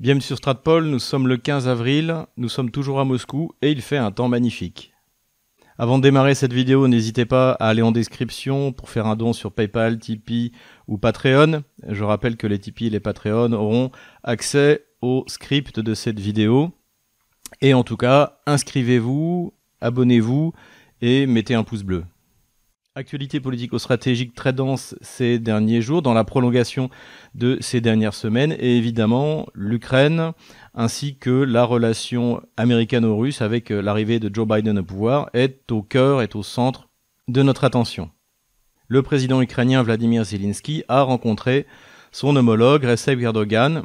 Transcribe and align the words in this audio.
Bienvenue 0.00 0.22
sur 0.22 0.36
Stratpol, 0.36 0.84
nous 0.84 1.00
sommes 1.00 1.26
le 1.26 1.36
15 1.36 1.66
avril, 1.66 2.14
nous 2.36 2.48
sommes 2.48 2.70
toujours 2.70 3.00
à 3.00 3.04
Moscou 3.04 3.50
et 3.62 3.72
il 3.72 3.82
fait 3.82 3.96
un 3.96 4.12
temps 4.12 4.28
magnifique. 4.28 4.92
Avant 5.76 5.98
de 5.98 6.04
démarrer 6.04 6.36
cette 6.36 6.52
vidéo, 6.52 6.86
n'hésitez 6.86 7.24
pas 7.24 7.50
à 7.54 7.66
aller 7.66 7.82
en 7.82 7.90
description 7.90 8.70
pour 8.70 8.90
faire 8.90 9.06
un 9.06 9.16
don 9.16 9.32
sur 9.32 9.50
PayPal, 9.50 9.98
Tipeee 9.98 10.52
ou 10.86 10.98
Patreon. 10.98 11.64
Je 11.88 12.04
rappelle 12.04 12.36
que 12.36 12.46
les 12.46 12.60
Tipeee 12.60 12.86
et 12.86 12.90
les 12.90 13.00
Patreon 13.00 13.50
auront 13.50 13.90
accès 14.22 14.84
au 15.02 15.24
script 15.26 15.80
de 15.80 15.94
cette 15.94 16.20
vidéo. 16.20 16.70
Et 17.60 17.74
en 17.74 17.82
tout 17.82 17.96
cas, 17.96 18.38
inscrivez-vous, 18.46 19.52
abonnez-vous 19.80 20.52
et 21.00 21.26
mettez 21.26 21.56
un 21.56 21.64
pouce 21.64 21.82
bleu. 21.82 22.04
Actualité 22.98 23.38
politico-stratégique 23.38 24.34
très 24.34 24.52
dense 24.52 24.96
ces 25.02 25.38
derniers 25.38 25.82
jours, 25.82 26.02
dans 26.02 26.14
la 26.14 26.24
prolongation 26.24 26.90
de 27.36 27.56
ces 27.60 27.80
dernières 27.80 28.12
semaines, 28.12 28.56
et 28.58 28.76
évidemment 28.76 29.46
l'Ukraine, 29.54 30.32
ainsi 30.74 31.16
que 31.16 31.30
la 31.30 31.62
relation 31.62 32.42
américano-russe 32.56 33.40
avec 33.40 33.70
euh, 33.70 33.80
l'arrivée 33.80 34.18
de 34.18 34.34
Joe 34.34 34.48
Biden 34.48 34.80
au 34.80 34.82
pouvoir, 34.82 35.30
est 35.32 35.70
au 35.70 35.80
cœur, 35.80 36.22
est 36.22 36.34
au 36.34 36.42
centre 36.42 36.88
de 37.28 37.40
notre 37.44 37.62
attention. 37.62 38.10
Le 38.88 39.00
président 39.04 39.40
ukrainien 39.40 39.84
Vladimir 39.84 40.24
Zelensky 40.24 40.82
a 40.88 41.02
rencontré 41.02 41.66
son 42.10 42.34
homologue 42.34 42.82
Recep 42.82 43.20
Erdogan, 43.20 43.84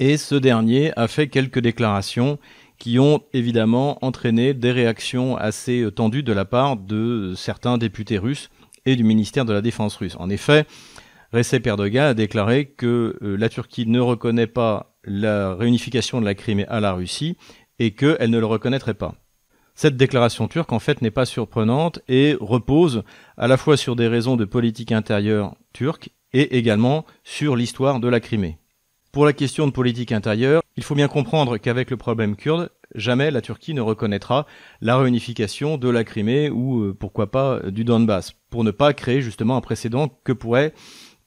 et 0.00 0.18
ce 0.18 0.34
dernier 0.34 0.92
a 0.98 1.08
fait 1.08 1.28
quelques 1.28 1.60
déclarations 1.60 2.38
qui 2.82 2.98
ont 2.98 3.22
évidemment 3.32 4.04
entraîné 4.04 4.54
des 4.54 4.72
réactions 4.72 5.36
assez 5.36 5.82
euh, 5.82 5.92
tendues 5.92 6.24
de 6.24 6.32
la 6.32 6.44
part 6.44 6.76
de 6.76 7.32
certains 7.36 7.78
députés 7.78 8.18
russes 8.18 8.50
et 8.86 8.96
du 8.96 9.04
ministère 9.04 9.44
de 9.44 9.52
la 9.52 9.60
Défense 9.60 9.94
russe. 9.94 10.16
En 10.18 10.28
effet, 10.28 10.66
Recep 11.32 11.64
Erdogan 11.64 12.06
a 12.06 12.14
déclaré 12.14 12.66
que 12.66 13.16
euh, 13.22 13.36
la 13.36 13.48
Turquie 13.48 13.86
ne 13.86 14.00
reconnaît 14.00 14.48
pas 14.48 14.96
la 15.04 15.54
réunification 15.54 16.20
de 16.20 16.24
la 16.24 16.34
Crimée 16.34 16.66
à 16.66 16.80
la 16.80 16.92
Russie 16.92 17.36
et 17.78 17.92
qu'elle 17.92 18.30
ne 18.30 18.40
le 18.40 18.46
reconnaîtrait 18.46 18.94
pas. 18.94 19.14
Cette 19.76 19.96
déclaration 19.96 20.48
turque, 20.48 20.72
en 20.72 20.80
fait, 20.80 21.02
n'est 21.02 21.12
pas 21.12 21.24
surprenante 21.24 22.00
et 22.08 22.36
repose 22.40 23.04
à 23.36 23.46
la 23.46 23.58
fois 23.58 23.76
sur 23.76 23.94
des 23.94 24.08
raisons 24.08 24.34
de 24.34 24.44
politique 24.44 24.90
intérieure 24.90 25.54
turque 25.72 26.10
et 26.32 26.58
également 26.58 27.06
sur 27.22 27.54
l'histoire 27.54 28.00
de 28.00 28.08
la 28.08 28.18
Crimée. 28.18 28.58
Pour 29.12 29.26
la 29.26 29.34
question 29.34 29.66
de 29.66 29.72
politique 29.72 30.10
intérieure, 30.10 30.62
il 30.78 30.82
faut 30.82 30.94
bien 30.94 31.06
comprendre 31.06 31.58
qu'avec 31.58 31.90
le 31.90 31.98
problème 31.98 32.34
kurde, 32.34 32.70
jamais 32.94 33.30
la 33.30 33.40
Turquie 33.40 33.74
ne 33.74 33.80
reconnaîtra 33.80 34.46
la 34.80 34.96
réunification 34.96 35.78
de 35.78 35.88
la 35.88 36.04
Crimée 36.04 36.50
ou 36.50 36.82
euh, 36.82 36.96
pourquoi 36.98 37.30
pas 37.30 37.60
du 37.70 37.84
Donbass, 37.84 38.32
pour 38.50 38.64
ne 38.64 38.70
pas 38.70 38.92
créer 38.92 39.22
justement 39.22 39.56
un 39.56 39.60
précédent 39.60 40.08
que 40.24 40.32
pourraient 40.32 40.74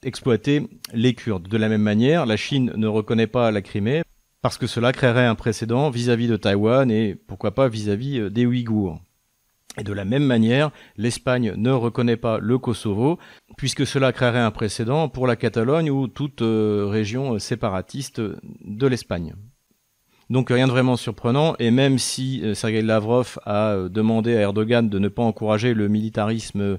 exploiter 0.02 0.68
les 0.92 1.14
Kurdes. 1.14 1.48
De 1.48 1.56
la 1.56 1.68
même 1.68 1.82
manière, 1.82 2.26
la 2.26 2.36
Chine 2.36 2.72
ne 2.76 2.86
reconnaît 2.86 3.26
pas 3.26 3.50
la 3.50 3.62
Crimée 3.62 4.02
parce 4.42 4.58
que 4.58 4.66
cela 4.66 4.92
créerait 4.92 5.26
un 5.26 5.34
précédent 5.34 5.90
vis-à-vis 5.90 6.28
de 6.28 6.36
Taïwan 6.36 6.90
et 6.90 7.14
pourquoi 7.14 7.52
pas 7.52 7.68
vis-à-vis 7.68 8.20
euh, 8.20 8.30
des 8.30 8.46
Ouïghours. 8.46 9.00
Et 9.78 9.84
de 9.84 9.92
la 9.92 10.04
même 10.04 10.24
manière, 10.24 10.70
l'Espagne 10.96 11.52
ne 11.56 11.70
reconnaît 11.70 12.16
pas 12.16 12.38
le 12.38 12.56
Kosovo, 12.56 13.18
puisque 13.58 13.86
cela 13.86 14.12
créerait 14.12 14.38
un 14.38 14.50
précédent 14.50 15.08
pour 15.08 15.26
la 15.26 15.36
Catalogne 15.36 15.90
ou 15.90 16.08
toute 16.08 16.40
euh, 16.40 16.86
région 16.88 17.38
séparatiste 17.38 18.20
de 18.20 18.86
l'Espagne. 18.86 19.34
Donc 20.28 20.50
rien 20.50 20.66
de 20.66 20.72
vraiment 20.72 20.96
surprenant, 20.96 21.54
et 21.58 21.70
même 21.70 21.98
si 21.98 22.42
euh, 22.42 22.54
Sergei 22.54 22.82
Lavrov 22.82 23.38
a 23.44 23.72
euh, 23.72 23.88
demandé 23.88 24.36
à 24.36 24.40
Erdogan 24.40 24.88
de 24.88 24.98
ne 24.98 25.08
pas 25.08 25.22
encourager 25.22 25.72
le 25.72 25.88
militarisme 25.88 26.78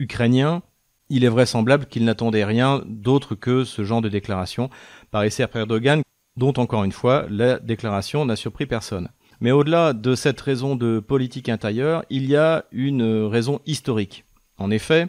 ukrainien, 0.00 0.62
il 1.08 1.24
est 1.24 1.28
vraisemblable 1.28 1.86
qu'il 1.86 2.04
n'attendait 2.04 2.44
rien 2.44 2.82
d'autre 2.86 3.34
que 3.36 3.64
ce 3.64 3.84
genre 3.84 4.02
de 4.02 4.08
déclaration 4.08 4.68
par 5.10 5.22
essai 5.22 5.46
Erdogan, 5.54 6.02
dont 6.36 6.52
encore 6.56 6.84
une 6.84 6.92
fois 6.92 7.26
la 7.30 7.58
déclaration 7.60 8.24
n'a 8.24 8.36
surpris 8.36 8.66
personne. 8.66 9.08
Mais 9.40 9.52
au-delà 9.52 9.92
de 9.92 10.14
cette 10.14 10.40
raison 10.40 10.76
de 10.76 10.98
politique 10.98 11.48
intérieure, 11.48 12.04
il 12.10 12.26
y 12.26 12.36
a 12.36 12.64
une 12.72 13.26
raison 13.26 13.60
historique. 13.66 14.24
En 14.58 14.70
effet, 14.70 15.08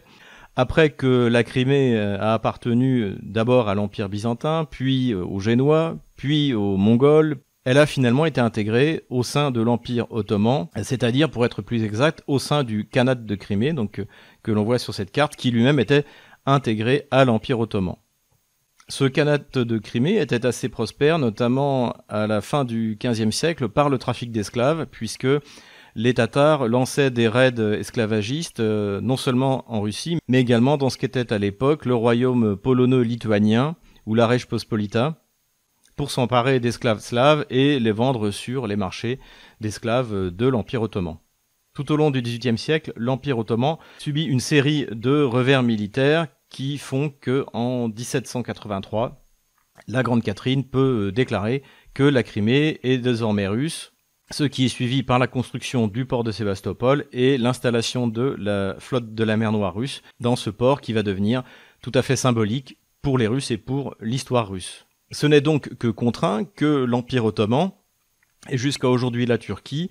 après 0.56 0.90
que 0.90 1.28
la 1.28 1.44
Crimée 1.44 1.96
euh, 1.96 2.18
a 2.18 2.34
appartenu 2.34 3.14
d'abord 3.22 3.68
à 3.68 3.74
l'Empire 3.74 4.08
byzantin, 4.08 4.66
puis 4.68 5.12
euh, 5.12 5.24
aux 5.24 5.40
Génois, 5.40 5.96
puis 6.16 6.52
aux 6.52 6.76
Mongols, 6.76 7.36
elle 7.68 7.76
a 7.76 7.84
finalement 7.84 8.24
été 8.24 8.40
intégrée 8.40 9.04
au 9.10 9.22
sein 9.22 9.50
de 9.50 9.60
l'Empire 9.60 10.06
ottoman, 10.08 10.68
c'est-à-dire, 10.82 11.30
pour 11.30 11.44
être 11.44 11.60
plus 11.60 11.84
exact, 11.84 12.24
au 12.26 12.38
sein 12.38 12.64
du 12.64 12.88
Khanat 12.88 13.16
de 13.16 13.34
Crimée, 13.34 13.74
donc 13.74 13.98
euh, 13.98 14.06
que 14.42 14.50
l'on 14.50 14.64
voit 14.64 14.78
sur 14.78 14.94
cette 14.94 15.12
carte, 15.12 15.36
qui 15.36 15.50
lui-même 15.50 15.78
était 15.78 16.06
intégré 16.46 17.06
à 17.10 17.26
l'Empire 17.26 17.60
ottoman. 17.60 17.96
Ce 18.88 19.04
Khanat 19.04 19.54
de 19.56 19.76
Crimée 19.76 20.16
était 20.16 20.46
assez 20.46 20.70
prospère, 20.70 21.18
notamment 21.18 21.94
à 22.08 22.26
la 22.26 22.40
fin 22.40 22.64
du 22.64 22.96
XVe 22.98 23.32
siècle, 23.32 23.68
par 23.68 23.90
le 23.90 23.98
trafic 23.98 24.32
d'esclaves, 24.32 24.86
puisque 24.90 25.28
les 25.94 26.14
Tatars 26.14 26.68
lançaient 26.68 27.10
des 27.10 27.28
raids 27.28 27.60
esclavagistes 27.78 28.60
euh, 28.60 29.02
non 29.02 29.18
seulement 29.18 29.70
en 29.70 29.82
Russie, 29.82 30.16
mais 30.26 30.40
également 30.40 30.78
dans 30.78 30.88
ce 30.88 30.96
qu'était 30.96 31.34
à 31.34 31.38
l'époque 31.38 31.84
le 31.84 31.94
royaume 31.94 32.56
polono-lituanien 32.56 33.76
ou 34.06 34.14
la 34.14 34.26
Reich 34.26 34.46
Pospolita, 34.46 35.20
pour 35.98 36.10
s'emparer 36.12 36.60
d'esclaves 36.60 37.00
slaves 37.00 37.44
et 37.50 37.80
les 37.80 37.92
vendre 37.92 38.30
sur 38.30 38.68
les 38.68 38.76
marchés 38.76 39.18
d'esclaves 39.60 40.30
de 40.30 40.46
l'Empire 40.46 40.80
ottoman. 40.80 41.18
Tout 41.74 41.92
au 41.92 41.96
long 41.96 42.10
du 42.10 42.22
XVIIIe 42.22 42.56
siècle, 42.56 42.92
l'Empire 42.96 43.38
ottoman 43.38 43.76
subit 43.98 44.24
une 44.24 44.40
série 44.40 44.86
de 44.92 45.22
revers 45.22 45.64
militaires 45.64 46.28
qui 46.50 46.78
font 46.78 47.10
que 47.20 47.44
en 47.52 47.88
1783, 47.88 49.22
la 49.88 50.02
Grande 50.02 50.22
Catherine 50.22 50.64
peut 50.64 51.08
euh, 51.08 51.12
déclarer 51.12 51.62
que 51.94 52.04
la 52.04 52.22
Crimée 52.22 52.78
est 52.84 52.98
désormais 52.98 53.48
russe, 53.48 53.92
ce 54.30 54.44
qui 54.44 54.64
est 54.66 54.68
suivi 54.68 55.02
par 55.02 55.18
la 55.18 55.26
construction 55.26 55.88
du 55.88 56.06
port 56.06 56.24
de 56.24 56.30
Sébastopol 56.32 57.06
et 57.12 57.38
l'installation 57.38 58.06
de 58.06 58.36
la 58.38 58.76
flotte 58.78 59.14
de 59.14 59.24
la 59.24 59.36
mer 59.36 59.52
Noire 59.52 59.74
russe 59.74 60.02
dans 60.20 60.36
ce 60.36 60.50
port 60.50 60.80
qui 60.80 60.92
va 60.92 61.02
devenir 61.02 61.42
tout 61.82 61.92
à 61.94 62.02
fait 62.02 62.16
symbolique 62.16 62.78
pour 63.02 63.18
les 63.18 63.26
Russes 63.26 63.50
et 63.50 63.58
pour 63.58 63.96
l'histoire 64.00 64.48
russe. 64.48 64.87
Ce 65.10 65.26
n'est 65.26 65.40
donc 65.40 65.74
que 65.76 65.88
contraint 65.88 66.44
que 66.44 66.84
l'Empire 66.84 67.24
ottoman, 67.24 67.70
et 68.50 68.58
jusqu'à 68.58 68.88
aujourd'hui 68.88 69.26
la 69.26 69.38
Turquie, 69.38 69.90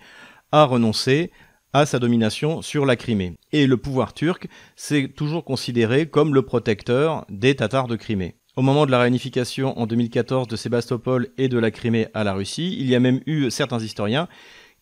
a 0.51 0.63
renoncé 0.63 1.31
à 1.73 1.85
sa 1.85 1.99
domination 1.99 2.61
sur 2.61 2.85
la 2.85 2.95
Crimée. 2.95 3.35
Et 3.51 3.67
le 3.67 3.77
pouvoir 3.77 4.13
turc 4.13 4.47
s'est 4.75 5.09
toujours 5.09 5.43
considéré 5.43 6.07
comme 6.07 6.33
le 6.33 6.43
protecteur 6.43 7.25
des 7.29 7.55
Tatars 7.55 7.87
de 7.87 7.95
Crimée. 7.95 8.35
Au 8.55 8.61
moment 8.61 8.85
de 8.85 8.91
la 8.91 8.99
réunification 8.99 9.77
en 9.77 9.85
2014 9.85 10.47
de 10.47 10.55
Sébastopol 10.55 11.29
et 11.37 11.47
de 11.47 11.59
la 11.59 11.71
Crimée 11.71 12.07
à 12.13 12.23
la 12.23 12.33
Russie, 12.33 12.75
il 12.79 12.87
y 12.87 12.95
a 12.95 12.99
même 12.99 13.21
eu 13.25 13.51
certains 13.51 13.79
historiens 13.79 14.27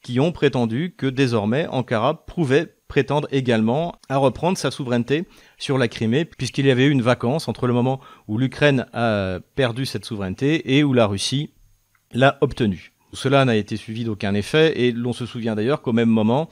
qui 0.02 0.20
ont 0.20 0.32
prétendu 0.32 0.94
que 0.96 1.08
désormais 1.08 1.68
Ankara 1.68 2.26
pouvait 2.26 2.75
prétendre 2.88 3.28
également 3.32 3.96
à 4.10 4.18
reprendre 4.18 4.58
sa 4.58 4.72
souveraineté 4.72 5.26
sur 5.58 5.78
la 5.78 5.88
Crimée, 5.88 6.26
puisqu'il 6.26 6.66
y 6.66 6.72
avait 6.72 6.86
eu 6.86 6.92
une 6.92 7.02
vacance 7.02 7.48
entre 7.48 7.68
le 7.68 7.74
moment 7.74 8.00
où 8.28 8.38
l'Ukraine 8.38 8.86
a 8.94 9.40
perdu 9.56 9.86
cette 9.86 10.06
souveraineté 10.06 10.78
et 10.78 10.84
où 10.84 10.94
la 10.94 11.08
Russie 11.08 11.52
l'a 12.12 12.38
obtenue. 12.42 12.94
Cela 13.14 13.46
n'a 13.46 13.56
été 13.56 13.78
suivi 13.78 14.04
d'aucun 14.04 14.34
effet, 14.34 14.80
et 14.80 14.92
l'on 14.92 15.14
se 15.14 15.26
souvient 15.26 15.56
d'ailleurs 15.56 15.82
qu'au 15.82 15.94
même 15.94 16.10
moment, 16.10 16.50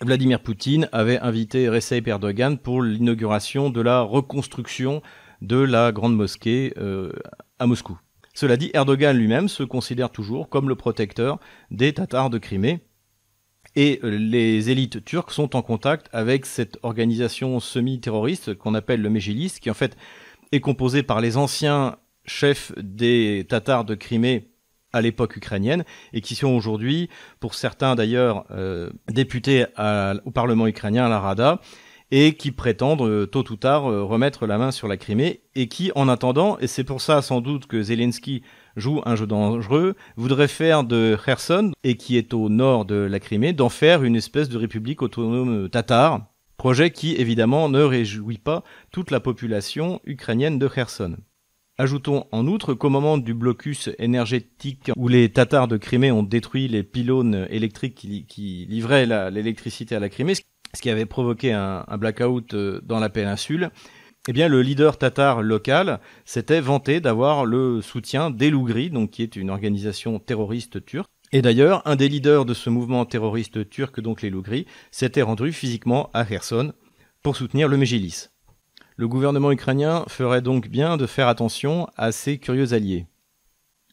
Vladimir 0.00 0.40
Poutine 0.40 0.88
avait 0.92 1.18
invité 1.20 1.68
Recep 1.68 2.06
Erdogan 2.06 2.58
pour 2.58 2.82
l'inauguration 2.82 3.70
de 3.70 3.80
la 3.80 4.00
reconstruction 4.00 5.02
de 5.40 5.56
la 5.56 5.92
grande 5.92 6.16
mosquée 6.16 6.74
euh, 6.78 7.12
à 7.58 7.66
Moscou. 7.66 7.98
Cela 8.34 8.56
dit, 8.56 8.70
Erdogan 8.74 9.16
lui-même 9.16 9.48
se 9.48 9.62
considère 9.62 10.10
toujours 10.10 10.48
comme 10.48 10.68
le 10.68 10.74
protecteur 10.74 11.38
des 11.70 11.92
Tatars 11.92 12.30
de 12.30 12.38
Crimée. 12.38 12.80
Et 13.76 14.00
euh, 14.04 14.10
les 14.10 14.70
élites 14.70 15.04
turques 15.04 15.32
sont 15.32 15.56
en 15.56 15.62
contact 15.62 16.08
avec 16.12 16.46
cette 16.46 16.78
organisation 16.82 17.58
semi-terroriste 17.60 18.54
qu'on 18.54 18.74
appelle 18.74 19.02
le 19.02 19.10
Mejilis, 19.10 19.58
qui 19.60 19.70
en 19.70 19.74
fait 19.74 19.96
est 20.52 20.60
composée 20.60 21.02
par 21.02 21.20
les 21.20 21.36
anciens 21.36 21.96
chefs 22.24 22.72
des 22.76 23.46
Tatars 23.48 23.84
de 23.84 23.94
Crimée 23.94 24.50
à 24.92 25.00
l'époque 25.00 25.36
ukrainienne 25.36 25.84
et 26.12 26.20
qui 26.20 26.36
sont 26.36 26.54
aujourd'hui, 26.54 27.10
pour 27.40 27.54
certains 27.54 27.96
d'ailleurs, 27.96 28.46
euh, 28.52 28.90
députés 29.08 29.66
au 30.24 30.30
Parlement 30.30 30.68
ukrainien, 30.68 31.06
à 31.06 31.08
la 31.08 31.18
Rada, 31.18 31.60
et 32.16 32.34
qui 32.34 32.52
prétendent 32.52 33.02
euh, 33.02 33.26
tôt 33.26 33.42
ou 33.50 33.56
tard 33.56 33.90
euh, 33.90 34.04
remettre 34.04 34.46
la 34.46 34.56
main 34.56 34.70
sur 34.70 34.86
la 34.86 34.96
Crimée 34.96 35.40
et 35.56 35.66
qui, 35.66 35.90
en 35.96 36.08
attendant, 36.08 36.56
et 36.60 36.68
c'est 36.68 36.84
pour 36.84 37.00
ça 37.00 37.22
sans 37.22 37.40
doute 37.40 37.66
que 37.66 37.82
Zelensky 37.82 38.44
joue 38.76 39.02
un 39.04 39.16
jeu 39.16 39.26
dangereux, 39.26 39.96
voudrait 40.16 40.46
faire 40.46 40.84
de 40.84 41.18
Kherson, 41.24 41.72
et 41.82 41.96
qui 41.96 42.16
est 42.16 42.32
au 42.32 42.48
nord 42.48 42.84
de 42.84 42.94
la 42.94 43.18
Crimée, 43.18 43.52
d'en 43.52 43.68
faire 43.68 44.04
une 44.04 44.14
espèce 44.14 44.48
de 44.48 44.56
république 44.56 45.02
autonome 45.02 45.68
tatare, 45.68 46.24
projet 46.56 46.92
qui 46.92 47.16
évidemment 47.16 47.68
ne 47.68 47.82
réjouit 47.82 48.38
pas 48.38 48.62
toute 48.92 49.10
la 49.10 49.18
population 49.18 50.00
ukrainienne 50.04 50.60
de 50.60 50.68
Kherson. 50.68 51.16
Ajoutons 51.78 52.26
en 52.30 52.46
outre 52.46 52.74
qu'au 52.74 52.90
moment 52.90 53.18
du 53.18 53.34
blocus 53.34 53.90
énergétique 53.98 54.92
où 54.96 55.08
les 55.08 55.32
Tatars 55.32 55.66
de 55.66 55.76
Crimée 55.76 56.12
ont 56.12 56.22
détruit 56.22 56.68
les 56.68 56.84
pylônes 56.84 57.48
électriques 57.50 57.96
qui, 57.96 58.66
livraient 58.70 59.06
l'électricité 59.32 59.96
à 59.96 59.98
la 59.98 60.08
Crimée, 60.08 60.34
ce 60.74 60.82
qui 60.82 60.90
avait 60.90 61.06
provoqué 61.06 61.52
un, 61.52 61.84
blackout 61.98 62.54
euh, 62.54 62.80
dans 62.84 63.00
la 63.00 63.08
péninsule, 63.08 63.70
eh 64.28 64.32
bien, 64.32 64.48
le 64.48 64.62
leader 64.62 64.96
tatar 64.96 65.42
local 65.42 66.00
s'était 66.24 66.60
vanté 66.60 67.00
d'avoir 67.00 67.44
le 67.44 67.82
soutien 67.82 68.30
des 68.30 68.50
Lougris, 68.50 68.90
donc 68.90 69.10
qui 69.10 69.22
est 69.22 69.36
une 69.36 69.50
organisation 69.50 70.18
terroriste 70.18 70.84
turque. 70.84 71.10
Et 71.32 71.42
d'ailleurs, 71.42 71.82
un 71.84 71.96
des 71.96 72.08
leaders 72.08 72.44
de 72.44 72.54
ce 72.54 72.70
mouvement 72.70 73.04
terroriste 73.04 73.68
turc, 73.68 74.00
donc 74.00 74.22
les 74.22 74.30
Lougris, 74.30 74.66
s'était 74.90 75.22
rendu 75.22 75.52
physiquement 75.52 76.08
à 76.14 76.24
Kherson 76.24 76.72
pour 77.22 77.36
soutenir 77.36 77.68
le 77.68 77.76
Mégilis. 77.76 78.28
Le 78.96 79.08
gouvernement 79.08 79.50
ukrainien 79.50 80.04
ferait 80.08 80.42
donc 80.42 80.68
bien 80.68 80.96
de 80.96 81.06
faire 81.06 81.28
attention 81.28 81.88
à 81.96 82.12
ses 82.12 82.38
curieux 82.38 82.72
alliés. 82.72 83.06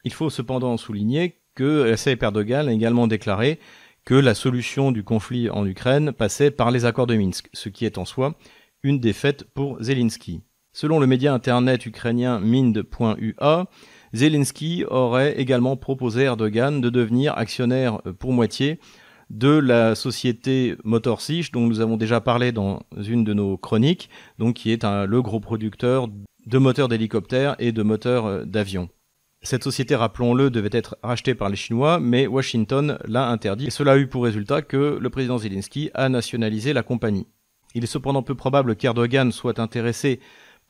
Il 0.03 0.13
faut 0.13 0.29
cependant 0.29 0.77
souligner 0.77 1.41
que 1.55 1.91
Recep 1.91 2.21
Erdogan 2.23 2.67
a 2.67 2.71
également 2.71 3.07
déclaré 3.07 3.59
que 4.05 4.15
la 4.15 4.33
solution 4.33 4.91
du 4.91 5.03
conflit 5.03 5.49
en 5.49 5.65
Ukraine 5.65 6.11
passait 6.11 6.51
par 6.51 6.71
les 6.71 6.85
accords 6.85 7.07
de 7.07 7.15
Minsk, 7.15 7.49
ce 7.53 7.69
qui 7.69 7.85
est 7.85 7.97
en 7.97 8.05
soi 8.05 8.35
une 8.83 8.99
défaite 8.99 9.43
pour 9.53 9.81
Zelensky. 9.81 10.41
Selon 10.73 10.99
le 10.99 11.07
média 11.07 11.33
internet 11.33 11.85
ukrainien 11.85 12.39
Mind.ua, 12.39 13.65
Zelensky 14.13 14.85
aurait 14.89 15.39
également 15.39 15.77
proposé 15.77 16.21
à 16.21 16.31
Erdogan 16.31 16.81
de 16.81 16.89
devenir 16.89 17.37
actionnaire 17.37 18.01
pour 18.19 18.31
moitié 18.31 18.79
de 19.29 19.49
la 19.49 19.95
société 19.95 20.75
Motor 20.83 21.21
Sich, 21.21 21.51
dont 21.51 21.67
nous 21.67 21.79
avons 21.79 21.97
déjà 21.97 22.19
parlé 22.19 22.51
dans 22.51 22.81
une 22.97 23.23
de 23.23 23.33
nos 23.33 23.57
chroniques, 23.57 24.09
donc 24.39 24.55
qui 24.55 24.71
est 24.71 24.83
un, 24.83 25.05
le 25.05 25.21
gros 25.21 25.39
producteur 25.39 26.07
de 26.45 26.57
moteurs 26.57 26.89
d'hélicoptères 26.89 27.55
et 27.59 27.71
de 27.71 27.83
moteurs 27.83 28.25
euh, 28.25 28.45
d'avions. 28.45 28.89
Cette 29.43 29.63
société, 29.63 29.95
rappelons-le, 29.95 30.51
devait 30.51 30.69
être 30.71 30.97
rachetée 31.01 31.33
par 31.33 31.49
les 31.49 31.55
Chinois, 31.55 31.99
mais 31.99 32.27
Washington 32.27 32.99
l'a 33.05 33.27
interdit. 33.27 33.71
Cela 33.71 33.93
a 33.93 33.97
eu 33.97 34.05
pour 34.07 34.23
résultat 34.23 34.61
que 34.61 34.99
le 35.01 35.09
président 35.09 35.39
Zelensky 35.39 35.89
a 35.95 36.09
nationalisé 36.09 36.73
la 36.73 36.83
compagnie. 36.83 37.25
Il 37.73 37.83
est 37.83 37.87
cependant 37.87 38.21
peu 38.21 38.35
probable 38.35 38.75
qu'Erdogan 38.75 39.31
soit 39.31 39.59
intéressé 39.59 40.19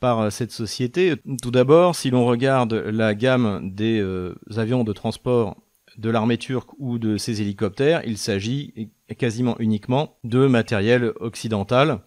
par 0.00 0.20
euh, 0.20 0.30
cette 0.30 0.52
société. 0.52 1.14
Tout 1.42 1.50
d'abord, 1.50 1.94
si 1.94 2.10
l'on 2.10 2.24
regarde 2.24 2.72
la 2.72 3.14
gamme 3.14 3.70
des 3.74 4.00
euh, 4.00 4.34
avions 4.56 4.84
de 4.84 4.92
transport 4.92 5.56
de 5.98 6.08
l'armée 6.08 6.38
turque 6.38 6.70
ou 6.78 6.98
de 6.98 7.18
ses 7.18 7.42
hélicoptères, 7.42 8.02
il 8.06 8.16
s'agit 8.16 8.90
quasiment 9.18 9.56
uniquement 9.58 10.16
de 10.24 10.46
matériel 10.46 11.12
occidental. 11.20 12.00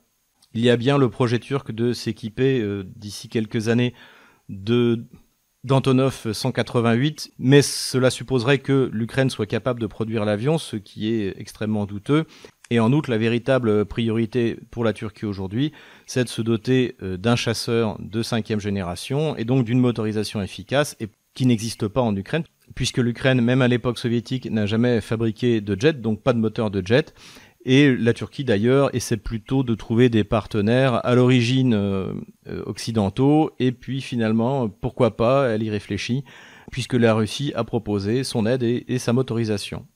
Il 0.56 0.62
y 0.62 0.72
a 0.72 0.78
bien 0.78 0.98
le 0.98 1.10
projet 1.10 1.38
turc 1.38 1.72
de 1.72 1.94
s'équiper 1.94 2.60
euh, 2.62 2.84
d'ici 2.96 3.30
quelques 3.30 3.68
années 3.68 3.94
de 4.50 5.06
d'Antonov 5.66 6.32
188, 6.32 7.34
mais 7.40 7.64
cela 7.64 8.12
supposerait 8.12 8.60
que 8.60 8.90
l'Ukraine 8.94 9.32
soit 9.32 9.48
capable 9.48 9.82
de 9.82 9.88
produire 9.88 10.24
l'avion, 10.24 10.60
ce 10.60 10.76
qui 10.76 11.12
est 11.12 11.34
extrêmement 11.40 11.86
douteux. 11.86 12.26
Et 12.70 12.80
en 12.80 12.94
outre, 12.94 13.10
la 13.10 13.18
véritable 13.18 13.86
priorité 13.86 14.58
pour 14.70 14.84
la 14.84 14.94
Turquie 14.94 15.26
aujourd'hui, 15.26 15.72
c'est 16.06 16.24
de 16.24 16.30
se 16.30 16.42
doter 16.44 16.96
euh, 17.02 17.18
d'un 17.18 17.36
chasseur 17.36 17.98
de 18.00 18.22
cinquième 18.22 18.60
génération 18.60 19.36
et 19.38 19.44
donc 19.44 19.66
d'une 19.66 19.80
motorisation 19.80 20.42
efficace 20.42 20.96
et 21.00 21.10
qui 21.34 21.48
n'existe 21.48 21.88
pas 21.88 22.02
en 22.02 22.16
Ukraine, 22.16 22.44
puisque 22.76 23.00
l'Ukraine, 23.00 23.42
même 23.42 23.62
à 23.62 23.68
l'époque 23.68 23.98
soviétique, 23.98 24.50
n'a 24.50 24.66
jamais 24.66 25.02
fabriqué 25.02 25.62
de 25.62 25.80
jet, 25.80 26.00
donc 26.00 26.22
pas 26.22 26.34
de 26.34 26.40
moteur 26.40 26.72
de 26.72 26.86
jet. 26.86 27.14
Et 27.68 27.96
la 27.96 28.14
Turquie 28.14 28.44
d'ailleurs 28.44 28.94
essaie 28.96 29.18
plutôt 29.18 29.64
de 29.64 29.74
trouver 29.74 30.10
des 30.10 30.24
partenaires 30.24 31.04
à 31.04 31.16
l'origine 31.16 31.74
euh, 31.74 32.14
euh, 32.48 32.62
occidentaux, 32.68 33.52
et 33.58 33.72
puis 33.72 34.02
finalement, 34.02 34.70
pourquoi 34.70 35.18
pas, 35.18 35.50
elle 35.50 35.64
y 35.64 35.72
réfléchit, 35.72 36.24
puisque 36.72 36.94
la 36.94 37.16
Russie 37.16 37.54
a 37.56 37.64
proposé 37.64 38.24
son 38.24 38.46
aide 38.46 38.62
et, 38.62 39.00
sa 39.00 39.14
motorisation. 39.14 39.88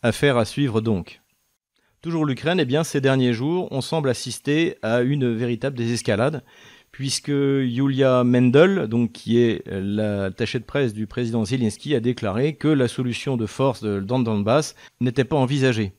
Affaire 0.00 0.38
à 0.38 0.46
suivre 0.46 0.80
donc. 0.80 1.20
Toujours 2.00 2.24
l'Ukraine, 2.24 2.58
eh 2.58 2.64
bien, 2.64 2.82
ces 2.82 3.02
derniers 3.02 3.34
jours, 3.34 3.68
on 3.70 3.82
semble 3.82 4.08
assister 4.08 4.76
à 4.80 5.02
une 5.02 5.30
véritable 5.34 5.76
désescalade, 5.76 6.42
puisque 6.92 7.28
Yulia 7.28 8.24
Mendel, 8.24 8.88
donc 8.88 9.12
qui 9.12 9.38
est 9.38 9.62
l'attachée 9.66 10.58
de 10.58 10.64
presse 10.64 10.94
du 10.94 11.06
président 11.06 11.44
Zelensky, 11.44 11.94
a 11.94 12.00
déclaré 12.00 12.56
que 12.56 12.68
la 12.68 12.88
solution 12.88 13.36
de 13.36 13.46
force 13.46 13.82
de 13.82 14.00
Donbass 14.00 14.74
n'était 15.00 15.24
pas 15.24 15.36
envisagée. 15.36 15.92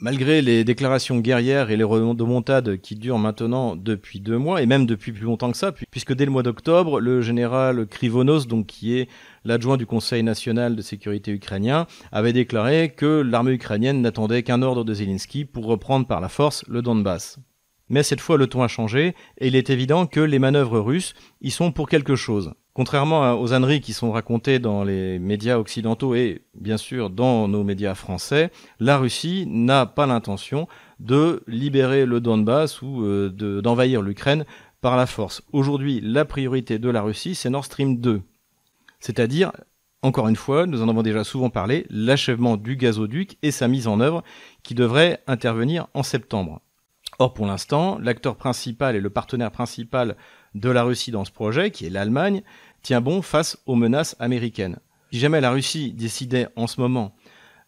Malgré 0.00 0.42
les 0.42 0.62
déclarations 0.62 1.18
guerrières 1.18 1.70
et 1.70 1.76
les 1.76 1.82
remontades 1.82 2.76
qui 2.76 2.94
durent 2.94 3.18
maintenant 3.18 3.74
depuis 3.74 4.20
deux 4.20 4.38
mois, 4.38 4.62
et 4.62 4.66
même 4.66 4.86
depuis 4.86 5.10
plus 5.10 5.24
longtemps 5.24 5.50
que 5.50 5.56
ça, 5.56 5.72
puisque 5.90 6.14
dès 6.14 6.24
le 6.24 6.30
mois 6.30 6.44
d'octobre, 6.44 7.00
le 7.00 7.20
général 7.20 7.84
Krivonos, 7.84 8.46
donc 8.46 8.66
qui 8.66 8.96
est 8.96 9.08
l'adjoint 9.44 9.76
du 9.76 9.86
Conseil 9.86 10.22
national 10.22 10.76
de 10.76 10.82
sécurité 10.82 11.32
ukrainien, 11.32 11.88
avait 12.12 12.32
déclaré 12.32 12.90
que 12.96 13.22
l'armée 13.22 13.54
ukrainienne 13.54 14.00
n'attendait 14.00 14.44
qu'un 14.44 14.62
ordre 14.62 14.84
de 14.84 14.94
Zelensky 14.94 15.44
pour 15.44 15.66
reprendre 15.66 16.06
par 16.06 16.20
la 16.20 16.28
force 16.28 16.64
le 16.68 16.80
Donbass. 16.80 17.40
Mais 17.88 18.04
cette 18.04 18.20
fois, 18.20 18.36
le 18.36 18.46
ton 18.46 18.62
a 18.62 18.68
changé, 18.68 19.16
et 19.38 19.48
il 19.48 19.56
est 19.56 19.70
évident 19.70 20.06
que 20.06 20.20
les 20.20 20.38
manœuvres 20.38 20.78
russes 20.78 21.14
y 21.40 21.50
sont 21.50 21.72
pour 21.72 21.88
quelque 21.88 22.14
chose. 22.14 22.52
Contrairement 22.78 23.40
aux 23.40 23.54
âneries 23.54 23.80
qui 23.80 23.92
sont 23.92 24.12
racontées 24.12 24.60
dans 24.60 24.84
les 24.84 25.18
médias 25.18 25.58
occidentaux 25.58 26.14
et 26.14 26.42
bien 26.54 26.76
sûr 26.76 27.10
dans 27.10 27.48
nos 27.48 27.64
médias 27.64 27.96
français, 27.96 28.52
la 28.78 28.98
Russie 28.98 29.46
n'a 29.48 29.84
pas 29.84 30.06
l'intention 30.06 30.68
de 31.00 31.42
libérer 31.48 32.06
le 32.06 32.20
Donbass 32.20 32.80
ou 32.80 33.02
euh, 33.02 33.30
d'envahir 33.62 34.00
l'Ukraine 34.00 34.44
par 34.80 34.96
la 34.96 35.06
force. 35.06 35.42
Aujourd'hui, 35.52 36.00
la 36.00 36.24
priorité 36.24 36.78
de 36.78 36.88
la 36.88 37.02
Russie, 37.02 37.34
c'est 37.34 37.50
Nord 37.50 37.64
Stream 37.64 37.98
2. 37.98 38.22
C'est-à-dire, 39.00 39.50
encore 40.02 40.28
une 40.28 40.36
fois, 40.36 40.66
nous 40.66 40.80
en 40.80 40.88
avons 40.88 41.02
déjà 41.02 41.24
souvent 41.24 41.50
parlé, 41.50 41.84
l'achèvement 41.90 42.56
du 42.56 42.76
gazoduc 42.76 43.38
et 43.42 43.50
sa 43.50 43.66
mise 43.66 43.88
en 43.88 43.98
œuvre 43.98 44.22
qui 44.62 44.76
devrait 44.76 45.20
intervenir 45.26 45.88
en 45.94 46.04
septembre. 46.04 46.60
Or, 47.18 47.34
pour 47.34 47.46
l'instant, 47.46 47.98
l'acteur 48.00 48.36
principal 48.36 48.94
et 48.94 49.00
le 49.00 49.10
partenaire 49.10 49.50
principal 49.50 50.16
de 50.54 50.70
la 50.70 50.84
Russie 50.84 51.10
dans 51.10 51.24
ce 51.24 51.32
projet, 51.32 51.70
qui 51.70 51.86
est 51.86 51.90
l'Allemagne, 51.90 52.42
tient 52.82 53.00
bon 53.00 53.22
face 53.22 53.58
aux 53.66 53.74
menaces 53.74 54.16
américaines. 54.20 54.78
Si 55.12 55.18
jamais 55.18 55.40
la 55.40 55.50
Russie 55.50 55.92
décidait 55.92 56.48
en 56.54 56.66
ce 56.66 56.80
moment 56.80 57.14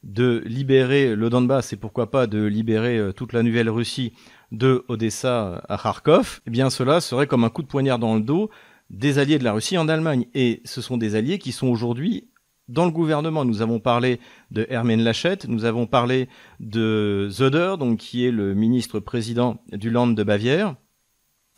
de 0.05 0.43
libérer 0.47 1.14
le 1.17 1.31
Donbass 1.31 1.73
et 1.73 1.76
pourquoi 1.76 2.11
pas 2.11 2.26
de 2.26 2.43
libérer 2.44 2.97
euh, 2.97 3.12
toute 3.12 3.32
la 3.32 3.43
nouvelle 3.43 3.69
Russie 3.69 4.12
de 4.50 4.85
Odessa 4.88 5.62
à 5.69 5.76
Kharkov, 5.76 6.41
eh 6.47 6.50
bien 6.50 6.70
cela 6.70 7.00
serait 7.00 7.26
comme 7.26 7.44
un 7.44 7.50
coup 7.50 7.62
de 7.62 7.67
poignard 7.67 7.99
dans 7.99 8.14
le 8.14 8.23
dos 8.23 8.50
des 8.88 9.19
alliés 9.19 9.38
de 9.38 9.44
la 9.44 9.52
Russie 9.52 9.79
en 9.79 9.88
Allemagne. 9.88 10.26
Et 10.35 10.62
ce 10.64 10.81
sont 10.81 10.97
des 10.97 11.17
alliés 11.17 11.38
qui 11.38 11.52
sont 11.52 11.69
aujourd'hui 11.69 12.29
dans 12.70 12.84
le 12.84 12.90
gouvernement. 12.90 13.44
Nous 13.44 13.62
avons 13.62 13.81
parlé 13.81 14.20
de 14.50 14.67
Hermine 14.70 15.02
Lachette, 15.02 15.46
nous 15.49 15.64
avons 15.64 15.87
parlé 15.87 16.28
de 16.61 17.28
Zöder, 17.31 17.75
donc 17.78 17.99
qui 17.99 18.25
est 18.25 18.31
le 18.31 18.55
ministre 18.55 19.00
président 19.00 19.62
du 19.72 19.90
Land 19.90 20.08
de 20.08 20.22
Bavière, 20.22 20.76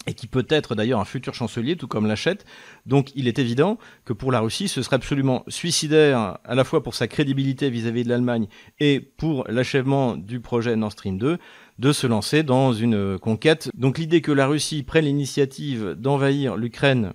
et 0.06 0.14
qui 0.14 0.26
peut 0.26 0.47
être 0.49 0.75
d'ailleurs 0.75 0.99
un 0.99 1.05
futur 1.05 1.35
chancelier, 1.35 1.76
tout 1.76 1.87
comme 1.87 2.06
Lachette. 2.06 2.44
Donc 2.87 3.12
il 3.14 3.29
est 3.29 3.38
évident 3.38 3.79
que 4.05 4.12
pour 4.12 4.32
la 4.32 4.41
Russie, 4.41 4.67
ce 4.67 4.82
serait 4.82 4.97
absolument 4.97 5.44
suicidaire, 5.47 6.38
à 6.44 6.55
la 6.55 6.64
fois 6.64 6.82
pour 6.82 6.94
sa 6.94 7.06
crédibilité 7.06 7.70
vis-à-vis 7.70 8.03
de 8.03 8.08
l'Allemagne 8.08 8.48
et 8.81 9.01
pour 9.01 9.44
l'achèvement 9.48 10.17
du 10.17 10.41
projet 10.41 10.75
Nord 10.75 10.93
Stream 10.93 11.19
2, 11.19 11.39
de 11.79 11.93
se 11.93 12.06
lancer 12.06 12.43
dans 12.43 12.72
une 12.72 13.19
conquête. 13.19 13.70
Donc 13.75 13.98
l'idée 13.98 14.22
que 14.22 14.32
la 14.32 14.46
Russie 14.46 14.82
prenne 14.82 15.05
l'initiative 15.05 15.94
d'envahir 15.96 16.56
l'Ukraine 16.56 17.13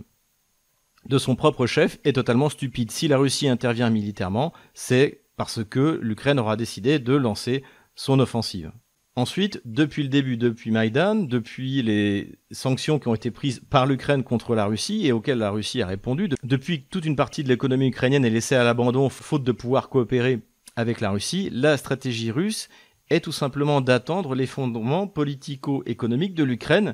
de 1.07 1.17
son 1.17 1.35
propre 1.35 1.65
chef 1.65 1.99
est 2.03 2.13
totalement 2.13 2.49
stupide. 2.49 2.91
Si 2.91 3.07
la 3.07 3.17
Russie 3.17 3.47
intervient 3.47 3.89
militairement, 3.89 4.53
c'est 4.73 5.21
parce 5.37 5.63
que 5.63 5.99
l'Ukraine 6.01 6.39
aura 6.39 6.55
décidé 6.57 6.99
de 6.99 7.13
lancer 7.13 7.63
son 7.95 8.19
offensive. 8.19 8.71
Ensuite, 9.15 9.61
depuis 9.65 10.03
le 10.03 10.09
début, 10.09 10.37
depuis 10.37 10.69
Maïdan, 10.69 11.15
depuis 11.15 11.81
les 11.81 12.37
sanctions 12.51 12.99
qui 12.99 13.07
ont 13.07 13.15
été 13.15 13.31
prises 13.31 13.61
par 13.67 13.87
l'Ukraine 13.87 14.23
contre 14.23 14.53
la 14.53 14.65
Russie 14.65 15.07
et 15.07 15.11
auxquelles 15.11 15.39
la 15.39 15.49
Russie 15.49 15.81
a 15.81 15.87
répondu, 15.87 16.29
depuis 16.43 16.83
que 16.83 16.89
toute 16.89 17.05
une 17.05 17.15
partie 17.15 17.43
de 17.43 17.49
l'économie 17.49 17.87
ukrainienne 17.87 18.25
est 18.25 18.29
laissée 18.29 18.55
à 18.55 18.63
l'abandon 18.63 19.09
faute 19.09 19.43
de 19.43 19.51
pouvoir 19.51 19.89
coopérer 19.89 20.41
avec 20.75 21.01
la 21.01 21.09
Russie, 21.09 21.49
la 21.51 21.77
stratégie 21.77 22.29
russe 22.29 22.69
est 23.09 23.21
tout 23.21 23.31
simplement 23.31 23.81
d'attendre 23.81 24.35
l'effondrement 24.35 25.07
politico-économique 25.07 26.35
de 26.35 26.43
l'Ukraine 26.43 26.93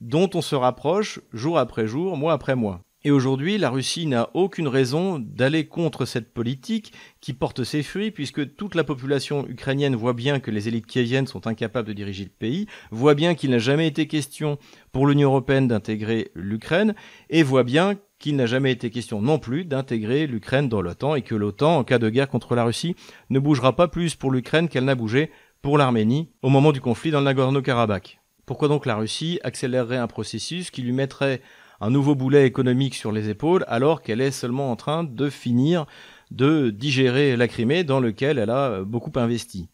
dont 0.00 0.30
on 0.34 0.40
se 0.40 0.54
rapproche 0.54 1.20
jour 1.32 1.58
après 1.58 1.86
jour, 1.86 2.16
mois 2.16 2.32
après 2.32 2.56
mois. 2.56 2.80
Et 3.04 3.10
aujourd'hui, 3.10 3.58
la 3.58 3.70
Russie 3.70 4.06
n'a 4.06 4.30
aucune 4.34 4.68
raison 4.68 5.18
d'aller 5.18 5.66
contre 5.66 6.04
cette 6.04 6.32
politique 6.32 6.92
qui 7.20 7.32
porte 7.32 7.64
ses 7.64 7.82
fruits, 7.82 8.12
puisque 8.12 8.54
toute 8.54 8.76
la 8.76 8.84
population 8.84 9.44
ukrainienne 9.48 9.96
voit 9.96 10.12
bien 10.12 10.38
que 10.38 10.52
les 10.52 10.68
élites 10.68 10.86
kieviennes 10.86 11.26
sont 11.26 11.48
incapables 11.48 11.88
de 11.88 11.92
diriger 11.92 12.24
le 12.24 12.30
pays, 12.30 12.66
voit 12.92 13.14
bien 13.14 13.34
qu'il 13.34 13.50
n'a 13.50 13.58
jamais 13.58 13.88
été 13.88 14.06
question 14.06 14.56
pour 14.92 15.08
l'Union 15.08 15.30
européenne 15.30 15.66
d'intégrer 15.66 16.30
l'Ukraine, 16.34 16.94
et 17.28 17.42
voit 17.42 17.64
bien 17.64 17.96
qu'il 18.20 18.36
n'a 18.36 18.46
jamais 18.46 18.70
été 18.70 18.90
question 18.90 19.20
non 19.20 19.40
plus 19.40 19.64
d'intégrer 19.64 20.28
l'Ukraine 20.28 20.68
dans 20.68 20.80
l'OTAN, 20.80 21.16
et 21.16 21.22
que 21.22 21.34
l'OTAN, 21.34 21.78
en 21.78 21.84
cas 21.84 21.98
de 21.98 22.08
guerre 22.08 22.28
contre 22.28 22.54
la 22.54 22.62
Russie, 22.62 22.94
ne 23.30 23.40
bougera 23.40 23.74
pas 23.74 23.88
plus 23.88 24.14
pour 24.14 24.30
l'Ukraine 24.30 24.68
qu'elle 24.68 24.84
n'a 24.84 24.94
bougé 24.94 25.32
pour 25.60 25.76
l'Arménie 25.76 26.28
au 26.42 26.50
moment 26.50 26.70
du 26.70 26.80
conflit 26.80 27.10
dans 27.10 27.18
le 27.18 27.24
Nagorno-Karabakh. 27.24 28.20
Pourquoi 28.46 28.68
donc 28.68 28.86
la 28.86 28.96
Russie 28.96 29.40
accélérerait 29.42 29.96
un 29.96 30.06
processus 30.08 30.70
qui 30.70 30.82
lui 30.82 30.92
mettrait 30.92 31.40
un 31.82 31.90
nouveau 31.90 32.14
boulet 32.14 32.46
économique 32.46 32.94
sur 32.94 33.10
les 33.10 33.28
épaules, 33.28 33.64
alors 33.66 34.02
qu'elle 34.02 34.20
est 34.20 34.30
seulement 34.30 34.70
en 34.70 34.76
train 34.76 35.02
de 35.02 35.28
finir 35.28 35.86
de 36.30 36.70
digérer 36.70 37.36
la 37.36 37.48
Crimée 37.48 37.82
dans 37.82 37.98
lequel 37.98 38.38
elle 38.38 38.50
a 38.50 38.84
beaucoup 38.84 39.12
investi. 39.16 39.68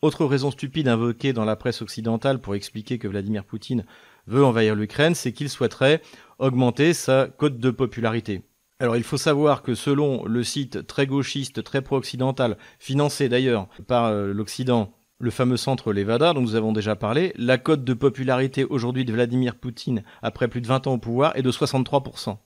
Autre 0.00 0.24
raison 0.24 0.52
stupide 0.52 0.86
invoquée 0.86 1.32
dans 1.32 1.44
la 1.44 1.56
presse 1.56 1.82
occidentale 1.82 2.40
pour 2.40 2.54
expliquer 2.54 2.98
que 2.98 3.08
Vladimir 3.08 3.44
Poutine 3.44 3.84
veut 4.28 4.44
envahir 4.44 4.76
l'Ukraine, 4.76 5.16
c'est 5.16 5.32
qu'il 5.32 5.48
souhaiterait 5.48 6.00
augmenter 6.38 6.94
sa 6.94 7.26
cote 7.26 7.58
de 7.58 7.70
popularité. 7.72 8.42
Alors 8.78 8.96
il 8.96 9.02
faut 9.02 9.16
savoir 9.16 9.62
que 9.62 9.74
selon 9.74 10.24
le 10.24 10.44
site 10.44 10.86
très 10.86 11.08
gauchiste, 11.08 11.64
très 11.64 11.82
pro-occidental, 11.82 12.56
financé 12.78 13.28
d'ailleurs 13.28 13.66
par 13.88 14.04
euh, 14.04 14.32
l'Occident, 14.32 14.92
le 15.20 15.30
fameux 15.30 15.56
centre 15.56 15.92
Levada 15.92 16.32
dont 16.32 16.40
nous 16.40 16.54
avons 16.54 16.72
déjà 16.72 16.94
parlé, 16.94 17.32
la 17.36 17.58
cote 17.58 17.82
de 17.82 17.94
popularité 17.94 18.64
aujourd'hui 18.64 19.04
de 19.04 19.12
Vladimir 19.12 19.56
Poutine 19.56 20.04
après 20.22 20.46
plus 20.46 20.60
de 20.60 20.68
20 20.68 20.86
ans 20.86 20.94
au 20.94 20.98
pouvoir 20.98 21.36
est 21.36 21.42
de 21.42 21.50
63%. 21.50 22.36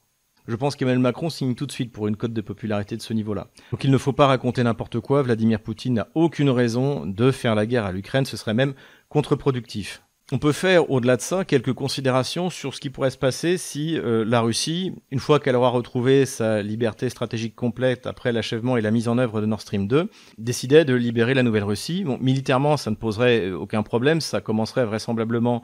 Je 0.48 0.56
pense 0.56 0.74
qu'Emmanuel 0.74 1.00
Macron 1.00 1.30
signe 1.30 1.54
tout 1.54 1.66
de 1.66 1.72
suite 1.72 1.92
pour 1.92 2.08
une 2.08 2.16
cote 2.16 2.32
de 2.32 2.40
popularité 2.40 2.96
de 2.96 3.02
ce 3.02 3.12
niveau-là. 3.12 3.48
Donc 3.70 3.84
il 3.84 3.90
ne 3.90 3.98
faut 3.98 4.12
pas 4.12 4.26
raconter 4.26 4.64
n'importe 4.64 5.00
quoi, 5.00 5.22
Vladimir 5.22 5.60
Poutine 5.60 5.94
n'a 5.94 6.08
aucune 6.14 6.50
raison 6.50 7.06
de 7.06 7.30
faire 7.30 7.54
la 7.54 7.66
guerre 7.66 7.84
à 7.84 7.92
l'Ukraine, 7.92 8.24
ce 8.24 8.36
serait 8.36 8.54
même 8.54 8.74
contre-productif. 9.08 10.02
On 10.34 10.38
peut 10.38 10.52
faire 10.52 10.90
au-delà 10.90 11.18
de 11.18 11.20
ça 11.20 11.44
quelques 11.44 11.74
considérations 11.74 12.48
sur 12.48 12.74
ce 12.74 12.80
qui 12.80 12.88
pourrait 12.88 13.10
se 13.10 13.18
passer 13.18 13.58
si 13.58 13.98
euh, 13.98 14.24
la 14.26 14.40
Russie, 14.40 14.94
une 15.10 15.18
fois 15.18 15.38
qu'elle 15.38 15.56
aura 15.56 15.68
retrouvé 15.68 16.24
sa 16.24 16.62
liberté 16.62 17.10
stratégique 17.10 17.54
complète 17.54 18.06
après 18.06 18.32
l'achèvement 18.32 18.78
et 18.78 18.80
la 18.80 18.90
mise 18.90 19.08
en 19.08 19.18
œuvre 19.18 19.42
de 19.42 19.46
Nord 19.46 19.60
Stream 19.60 19.86
2, 19.86 20.08
décidait 20.38 20.86
de 20.86 20.94
libérer 20.94 21.34
la 21.34 21.42
Nouvelle-Russie. 21.42 22.04
Bon, 22.04 22.16
militairement, 22.18 22.78
ça 22.78 22.90
ne 22.90 22.96
poserait 22.96 23.50
aucun 23.50 23.82
problème, 23.82 24.22
ça 24.22 24.40
commencerait 24.40 24.86
vraisemblablement 24.86 25.62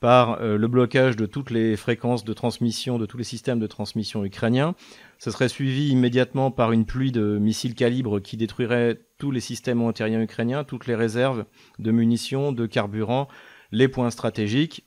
par 0.00 0.40
euh, 0.40 0.58
le 0.58 0.66
blocage 0.66 1.14
de 1.14 1.26
toutes 1.26 1.50
les 1.50 1.76
fréquences 1.76 2.24
de 2.24 2.32
transmission, 2.32 2.98
de 2.98 3.06
tous 3.06 3.16
les 3.18 3.22
systèmes 3.22 3.60
de 3.60 3.68
transmission 3.68 4.24
ukrainiens. 4.24 4.74
Ce 5.18 5.30
serait 5.30 5.48
suivi 5.48 5.88
immédiatement 5.90 6.50
par 6.50 6.72
une 6.72 6.84
pluie 6.84 7.12
de 7.12 7.38
missiles 7.38 7.76
calibre 7.76 8.18
qui 8.18 8.36
détruirait 8.36 8.98
tous 9.18 9.30
les 9.30 9.40
systèmes 9.40 9.82
antiaériens 9.82 10.20
ukrainiens, 10.20 10.64
toutes 10.64 10.88
les 10.88 10.96
réserves 10.96 11.44
de 11.78 11.92
munitions, 11.92 12.50
de 12.50 12.66
carburant, 12.66 13.28
les 13.72 13.88
points 13.88 14.10
stratégiques. 14.10 14.86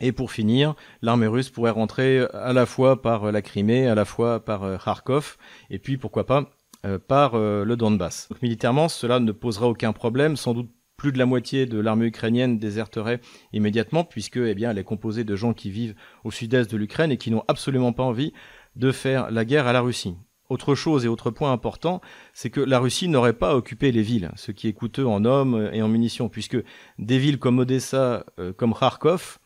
Et 0.00 0.12
pour 0.12 0.32
finir, 0.32 0.74
l'armée 1.02 1.26
russe 1.26 1.50
pourrait 1.50 1.70
rentrer 1.70 2.26
à 2.32 2.52
la 2.52 2.66
fois 2.66 3.02
par 3.02 3.30
la 3.30 3.42
Crimée, 3.42 3.86
à 3.86 3.94
la 3.94 4.04
fois 4.04 4.44
par 4.44 4.64
euh, 4.64 4.76
Kharkov, 4.82 5.36
et 5.70 5.78
puis 5.78 5.96
pourquoi 5.96 6.26
pas 6.26 6.50
euh, 6.84 6.98
par 6.98 7.36
euh, 7.36 7.64
le 7.64 7.76
Donbass. 7.76 8.28
Donc, 8.28 8.42
militairement, 8.42 8.88
cela 8.88 9.20
ne 9.20 9.30
posera 9.30 9.68
aucun 9.68 9.92
problème. 9.92 10.36
Sans 10.36 10.52
doute 10.52 10.70
plus 10.96 11.12
de 11.12 11.18
la 11.18 11.26
moitié 11.26 11.66
de 11.66 11.78
l'armée 11.78 12.06
ukrainienne 12.06 12.58
déserterait 12.58 13.20
immédiatement, 13.52 14.02
puisque 14.02 14.38
eh 14.38 14.56
elle 14.60 14.78
est 14.78 14.84
composée 14.84 15.22
de 15.22 15.36
gens 15.36 15.52
qui 15.52 15.70
vivent 15.70 15.94
au 16.24 16.32
sud-est 16.32 16.68
de 16.70 16.76
l'Ukraine 16.76 17.12
et 17.12 17.18
qui 17.18 17.30
n'ont 17.30 17.44
absolument 17.46 17.92
pas 17.92 18.02
envie 18.02 18.32
de 18.74 18.90
faire 18.90 19.30
la 19.30 19.44
guerre 19.44 19.68
à 19.68 19.72
la 19.72 19.80
Russie. 19.80 20.16
Autre 20.52 20.74
chose 20.74 21.06
et 21.06 21.08
autre 21.08 21.30
point 21.30 21.50
important, 21.50 22.02
c'est 22.34 22.50
que 22.50 22.60
la 22.60 22.78
Russie 22.78 23.08
n'aurait 23.08 23.32
pas 23.32 23.56
occupé 23.56 23.90
les 23.90 24.02
villes, 24.02 24.30
ce 24.36 24.52
qui 24.52 24.68
est 24.68 24.74
coûteux 24.74 25.06
en 25.06 25.24
hommes 25.24 25.70
et 25.72 25.80
en 25.80 25.88
munitions, 25.88 26.28
puisque 26.28 26.58
des 26.98 27.18
villes 27.18 27.38
comme 27.38 27.58
Odessa, 27.58 28.26
euh, 28.38 28.52
comme 28.52 28.74
Kharkov, 28.74 29.38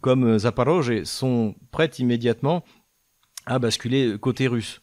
comme 0.00 0.38
Zaporozhye 0.38 1.04
sont 1.04 1.54
prêtes 1.70 1.98
immédiatement 1.98 2.64
à 3.44 3.58
basculer 3.58 4.16
côté 4.18 4.46
russe. 4.48 4.80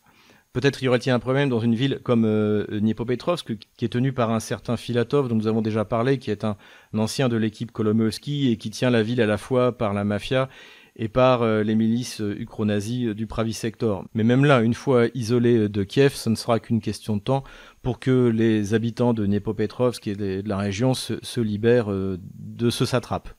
Peut-être 0.54 0.84
y 0.84 0.88
aurait-il 0.88 1.10
un 1.10 1.20
problème 1.20 1.50
dans 1.50 1.60
une 1.60 1.74
ville 1.74 2.00
comme 2.04 2.26
euh, 2.26 2.80
Dnipropetrovsk, 2.80 3.58
qui 3.76 3.86
est 3.86 3.90
tenue 3.90 4.14
par 4.14 4.30
un 4.30 4.40
certain 4.40 4.78
Filatov, 4.78 5.30
dont 5.30 5.36
nous 5.36 5.48
avons 5.48 5.64
déjà 5.64 5.84
parlé, 5.84 6.20
qui 6.20 6.30
est 6.30 6.44
un, 6.44 6.58
ancien 6.96 7.28
de 7.28 7.38
l'équipe 7.38 7.72
Kolomowski 7.72 8.52
et 8.52 8.58
qui 8.58 8.70
tient 8.70 8.92
la 8.92 9.02
ville 9.02 9.20
à 9.20 9.26
la 9.26 9.40
fois 9.40 9.76
par 9.76 9.96
la 9.96 10.04
mafia 10.04 10.48
et 10.96 11.10
par 11.10 11.42
euh, 11.42 11.64
les 11.64 11.76
milices 11.76 12.22
euh, 12.22 12.40
ukro-nazis 12.40 13.08
euh, 13.08 13.16
du 13.16 13.28
Pravi 13.28 13.54
Sector. 13.54 14.06
Mais 14.14 14.24
même 14.24 14.46
là, 14.46 14.62
une 14.62 14.74
fois 14.74 15.08
isolés 15.14 15.68
de 15.68 15.84
Kiev, 15.84 16.14
ce 16.14 16.30
ne 16.30 16.36
sera 16.36 16.60
qu'une 16.60 16.82
question 16.82 17.18
de 17.18 17.22
temps 17.22 17.44
pour 17.82 18.00
que 18.00 18.28
les 18.30 18.74
habitants 18.74 19.14
de 19.14 19.26
Dniepopetrovsk 19.26 20.08
et 20.08 20.16
de 20.16 20.42
la 20.46 20.58
région 20.58 20.94
se, 20.94 21.42
libèrent 21.42 21.90
de 21.90 22.70
ce 22.70 22.86
satrape. 22.86 23.30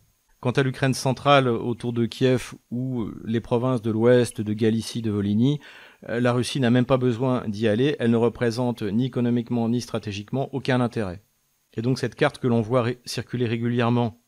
Quant 0.41 0.51
à 0.53 0.63
l'Ukraine 0.63 0.95
centrale 0.95 1.49
autour 1.49 1.93
de 1.93 2.07
Kiev 2.07 2.55
ou 2.71 3.09
les 3.25 3.41
provinces 3.41 3.83
de 3.83 3.91
l'ouest 3.91 4.41
de 4.41 4.53
Galicie, 4.53 5.03
de 5.03 5.11
Volhynie, 5.11 5.59
la 6.07 6.33
Russie 6.33 6.61
n'a 6.61 6.71
même 6.71 6.85
pas 6.85 6.99
besoin 6.99 7.43
d'y 7.49 7.67
aller, 7.67 7.97
elle 7.99 8.11
ne 8.11 8.17
représente 8.17 8.83
ni 8.83 9.07
économiquement 9.07 9.69
ni 9.69 9.81
stratégiquement 9.81 10.55
aucun 10.55 10.81
intérêt. 10.81 11.23
Et 11.77 11.83
donc 11.83 11.99
cette 11.99 12.15
carte 12.15 12.39
que 12.39 12.47
l'on 12.47 12.61
voit 12.61 12.87
circuler 13.05 13.47
régulièrement 13.47 14.21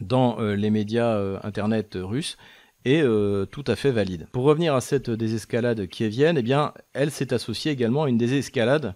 dans 0.00 0.38
euh, 0.40 0.54
les 0.54 0.70
médias 0.70 1.16
euh, 1.16 1.38
internet 1.42 1.96
russes 2.00 2.36
est 2.84 3.02
euh, 3.02 3.46
tout 3.46 3.64
à 3.66 3.76
fait 3.76 3.90
valide. 3.90 4.26
Pour 4.32 4.44
revenir 4.44 4.74
à 4.74 4.80
cette 4.80 5.10
désescalade 5.10 5.86
kievienne, 5.88 6.36
eh 6.38 6.42
bien, 6.42 6.72
elle 6.92 7.10
s'est 7.10 7.32
associée 7.32 7.72
également 7.72 8.04
à 8.04 8.08
une 8.08 8.18
désescalade 8.18 8.94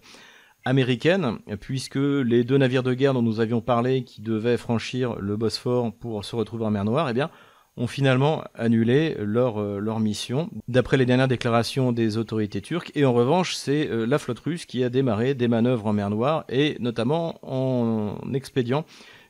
américaine, 0.64 1.38
puisque 1.60 1.96
les 1.96 2.44
deux 2.44 2.58
navires 2.58 2.82
de 2.82 2.92
guerre 2.92 3.14
dont 3.14 3.22
nous 3.22 3.40
avions 3.40 3.62
parlé, 3.62 4.04
qui 4.04 4.20
devaient 4.20 4.58
franchir 4.58 5.16
le 5.16 5.36
Bosphore 5.36 5.94
pour 5.94 6.24
se 6.24 6.36
retrouver 6.36 6.66
en 6.66 6.70
mer 6.70 6.84
Noire, 6.84 7.08
eh 7.08 7.14
bien, 7.14 7.30
ont 7.78 7.86
finalement 7.86 8.44
annulé 8.54 9.16
leur, 9.18 9.62
leur 9.80 10.00
mission, 10.00 10.50
d'après 10.66 10.98
les 10.98 11.06
dernières 11.06 11.28
déclarations 11.28 11.92
des 11.92 12.18
autorités 12.18 12.60
turques. 12.60 12.90
Et 12.94 13.06
en 13.06 13.14
revanche, 13.14 13.54
c'est 13.54 13.88
la 13.88 14.18
flotte 14.18 14.40
russe 14.40 14.66
qui 14.66 14.84
a 14.84 14.90
démarré 14.90 15.32
des 15.32 15.48
manœuvres 15.48 15.86
en 15.86 15.94
mer 15.94 16.10
Noire, 16.10 16.44
et 16.50 16.76
notamment 16.80 17.38
en 17.40 18.18
expédiant 18.34 18.84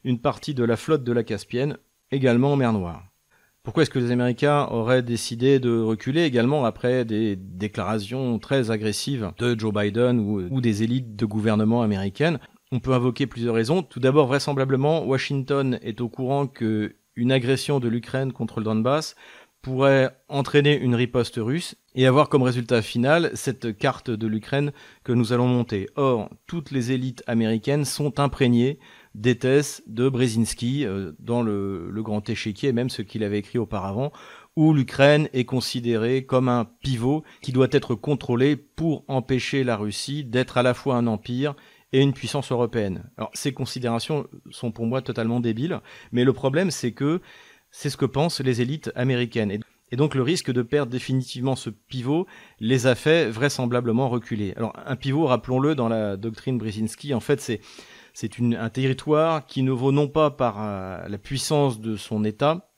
une 0.08 0.18
partie 0.18 0.54
de 0.54 0.64
la 0.64 0.76
flotte 0.76 1.04
de 1.04 1.12
la 1.12 1.22
Caspienne, 1.22 1.76
également 2.10 2.54
en 2.54 2.56
mer 2.56 2.72
Noire. 2.72 3.04
Pourquoi 3.62 3.82
est-ce 3.82 3.90
que 3.90 3.98
les 3.98 4.10
Américains 4.10 4.66
auraient 4.70 5.02
décidé 5.02 5.60
de 5.60 5.78
reculer 5.78 6.22
également 6.22 6.64
après 6.64 7.04
des 7.04 7.36
déclarations 7.36 8.38
très 8.38 8.70
agressives 8.70 9.30
de 9.36 9.58
Joe 9.58 9.74
Biden 9.74 10.18
ou, 10.18 10.62
des 10.62 10.82
élites 10.82 11.14
de 11.14 11.26
gouvernement 11.26 11.82
américaines? 11.82 12.38
On 12.72 12.80
peut 12.80 12.94
invoquer 12.94 13.26
plusieurs 13.26 13.54
raisons. 13.54 13.82
Tout 13.82 14.00
d'abord, 14.00 14.28
vraisemblablement, 14.28 15.04
Washington 15.04 15.78
est 15.82 16.00
au 16.00 16.08
courant 16.08 16.46
que 16.46 16.96
une 17.14 17.30
agression 17.30 17.78
de 17.78 17.88
l'Ukraine 17.88 18.32
contre 18.32 18.60
le 18.60 18.64
Donbass 18.64 19.14
pourrait 19.60 20.16
entraîner 20.28 20.78
une 20.78 20.94
riposte 20.94 21.36
russe 21.36 21.74
et 21.94 22.06
avoir 22.06 22.30
comme 22.30 22.42
résultat 22.44 22.80
final 22.80 23.30
cette 23.34 23.76
carte 23.76 24.08
de 24.08 24.26
l'Ukraine 24.26 24.72
que 25.04 25.12
nous 25.12 25.34
allons 25.34 25.48
monter. 25.48 25.90
Or, 25.96 26.30
toutes 26.46 26.70
les 26.70 26.92
élites 26.92 27.22
américaines 27.26 27.84
sont 27.84 28.20
imprégnées 28.20 28.78
thèses 29.38 29.82
de 29.86 30.08
Brzezinski 30.08 30.84
euh, 30.84 31.12
dans 31.18 31.42
le, 31.42 31.90
grand 31.96 32.28
échiquier, 32.28 32.72
même 32.72 32.90
ce 32.90 33.02
qu'il 33.02 33.24
avait 33.24 33.38
écrit 33.38 33.58
auparavant, 33.58 34.12
où 34.56 34.72
l'Ukraine 34.72 35.28
est 35.32 35.44
considérée 35.44 36.24
comme 36.24 36.48
un 36.48 36.64
pivot 36.64 37.22
qui 37.42 37.52
doit 37.52 37.68
être 37.70 37.94
contrôlé 37.94 38.56
pour 38.56 39.04
empêcher 39.08 39.64
la 39.64 39.76
Russie 39.76 40.24
d'être 40.24 40.58
à 40.58 40.62
la 40.62 40.74
fois 40.74 40.96
un 40.96 41.06
empire 41.06 41.54
et 41.92 42.00
une 42.00 42.12
puissance 42.12 42.52
européenne. 42.52 43.10
Alors 43.16 43.30
ces 43.34 43.52
considérations 43.52 44.26
sont 44.50 44.72
pour 44.72 44.86
moi 44.86 45.00
totalement 45.00 45.40
débiles, 45.40 45.80
mais 46.12 46.24
le 46.24 46.32
problème 46.32 46.70
c'est 46.70 46.92
que 46.92 47.20
c'est 47.70 47.90
ce 47.90 47.96
que 47.96 48.04
pensent 48.04 48.40
les 48.40 48.60
élites 48.60 48.90
américaines. 48.94 49.60
Et 49.90 49.96
donc 49.96 50.14
le 50.14 50.22
risque 50.22 50.50
de 50.50 50.62
perdre 50.62 50.92
définitivement 50.92 51.56
ce 51.56 51.70
pivot 51.70 52.26
les 52.60 52.86
a 52.86 52.94
fait 52.94 53.30
vraisemblablement 53.30 54.08
reculer. 54.08 54.52
Alors 54.56 54.74
un 54.84 54.96
pivot, 54.96 55.26
rappelons-le, 55.26 55.74
dans 55.74 55.88
la 55.88 56.16
doctrine 56.16 56.58
Brzezinski, 56.58 57.14
en 57.14 57.20
fait 57.20 57.40
c'est 57.40 57.60
c'est 58.20 58.40
un 58.40 58.68
territoire 58.68 59.46
qui 59.46 59.62
ne 59.62 59.70
vaut 59.70 59.92
non 59.92 60.08
pas 60.08 60.32
par 60.32 60.56
euh, 60.60 61.06
la 61.06 61.18
puissance 61.18 61.80
de 61.80 61.94
son 61.94 62.24
État, 62.24 62.72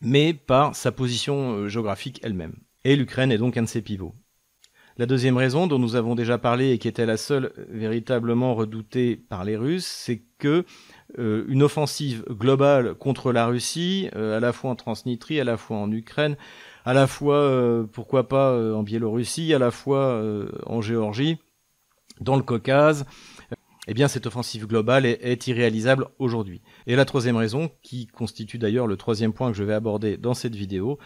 mais 0.00 0.34
par 0.34 0.74
sa 0.74 0.90
position 0.90 1.52
euh, 1.52 1.68
géographique 1.68 2.18
elle-même. 2.24 2.56
Et 2.82 2.96
l'Ukraine 2.96 3.30
est 3.30 3.38
donc 3.38 3.56
un 3.56 3.62
de 3.62 3.68
ses 3.68 3.82
pivots. 3.82 4.16
La 4.98 5.06
deuxième 5.06 5.36
raison 5.36 5.68
dont 5.68 5.78
nous 5.78 5.94
avons 5.94 6.16
déjà 6.16 6.38
parlé 6.38 6.72
et 6.72 6.78
qui 6.78 6.88
était 6.88 7.06
la 7.06 7.18
seule 7.18 7.52
euh, 7.56 7.66
véritablement 7.68 8.56
redoutée 8.56 9.14
par 9.14 9.44
les 9.44 9.56
Russes, 9.56 9.86
c'est 9.86 10.24
que 10.38 10.64
une 11.18 11.62
offensive 11.62 12.24
globale 12.28 12.94
contre 12.94 13.32
la 13.32 13.46
Russie, 13.46 14.08
à 14.14 14.40
la 14.40 14.52
fois 14.52 14.70
en 14.70 14.76
Transnistrie, 14.76 15.38
à 15.38 15.44
la 15.44 15.58
fois 15.58 15.76
en 15.76 15.92
Ukraine, 15.92 16.36
à 16.86 16.94
la 16.94 17.06
fois, 17.06 17.86
pourquoi 17.92 18.28
pas, 18.28 18.56
en 18.74 18.82
Biélorussie, 18.82 19.52
à 19.52 19.58
la 19.58 19.70
fois 19.70 20.24
en 20.64 20.80
Géorgie, 20.80 21.36
dans 22.22 22.36
le 22.36 22.42
Caucase, 22.42 23.04
eh 23.88 23.94
bien 23.94 24.08
cette 24.08 24.26
offensive 24.26 24.66
globale 24.66 25.06
est, 25.06 25.46
irréalisable 25.46 26.06
aujourd'hui. 26.18 26.62
Et 26.86 26.96
la 26.96 27.04
troisième 27.04 27.36
raison, 27.36 27.70
qui 27.82 28.06
constitue 28.06 28.58
d'ailleurs 28.58 28.86
le 28.86 28.96
troisième 28.96 29.32
point 29.32 29.50
que 29.50 29.56
je 29.56 29.64
vais 29.64 29.74
aborder 29.74 30.16
dans 30.16 30.34
cette 30.34 30.54
vidéo, 30.54 30.98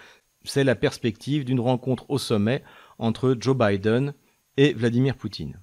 c'est 0.44 0.64
la 0.64 0.74
perspective 0.74 1.44
d'une 1.44 1.60
rencontre 1.60 2.04
au 2.08 2.18
sommet 2.18 2.62
entre 2.98 3.36
Joe 3.38 3.56
Biden 3.56 4.14
et 4.56 4.74
Vladimir 4.74 5.16
Poutine. 5.16 5.60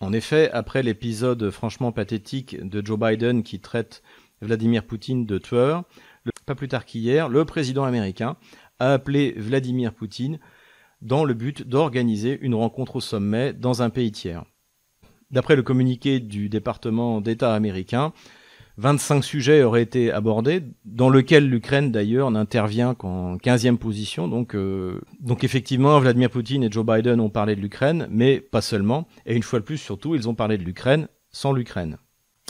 En 0.00 0.12
effet, 0.12 0.50
après 0.50 0.82
l'épisode 0.82 1.50
franchement 1.50 1.92
pathétique 1.92 2.56
de 2.60 2.84
Joe 2.84 2.98
Biden 2.98 3.42
qui 3.42 3.60
traite 3.60 4.02
Vladimir 4.42 4.84
Poutine 4.84 5.24
de 5.24 5.38
tueur, 5.38 5.84
pas 6.44 6.54
plus 6.54 6.68
tard 6.68 6.84
qu'hier, 6.84 7.28
le 7.28 7.44
président 7.44 7.84
américain 7.84 8.36
a 8.78 8.92
appelé 8.92 9.32
Vladimir 9.36 9.94
Poutine 9.94 10.38
dans 11.00 11.24
le 11.24 11.34
but 11.34 11.62
d'organiser 11.62 12.38
une 12.40 12.54
rencontre 12.54 12.96
au 12.96 13.00
sommet 13.00 13.52
dans 13.52 13.82
un 13.82 13.90
pays 13.90 14.12
tiers. 14.12 14.44
D'après 15.30 15.56
le 15.56 15.62
communiqué 15.62 16.20
du 16.20 16.48
département 16.48 17.20
d'État 17.20 17.54
américain, 17.54 18.12
25 18.78 19.24
sujets 19.24 19.62
auraient 19.62 19.82
été 19.82 20.12
abordés, 20.12 20.62
dans 20.84 21.08
lequel 21.08 21.48
l'Ukraine 21.48 21.90
d'ailleurs 21.90 22.30
n'intervient 22.30 22.94
qu'en 22.94 23.36
15e 23.36 23.78
position. 23.78 24.28
Donc, 24.28 24.54
euh, 24.54 25.00
donc 25.20 25.44
effectivement, 25.44 25.98
Vladimir 25.98 26.30
Poutine 26.30 26.62
et 26.62 26.70
Joe 26.70 26.84
Biden 26.84 27.20
ont 27.20 27.30
parlé 27.30 27.56
de 27.56 27.60
l'Ukraine, 27.60 28.06
mais 28.10 28.40
pas 28.40 28.60
seulement. 28.60 29.08
Et 29.24 29.34
une 29.34 29.42
fois 29.42 29.60
de 29.60 29.64
plus, 29.64 29.78
surtout, 29.78 30.14
ils 30.14 30.28
ont 30.28 30.34
parlé 30.34 30.58
de 30.58 30.62
l'Ukraine 30.62 31.08
sans 31.30 31.52
l'Ukraine. 31.52 31.96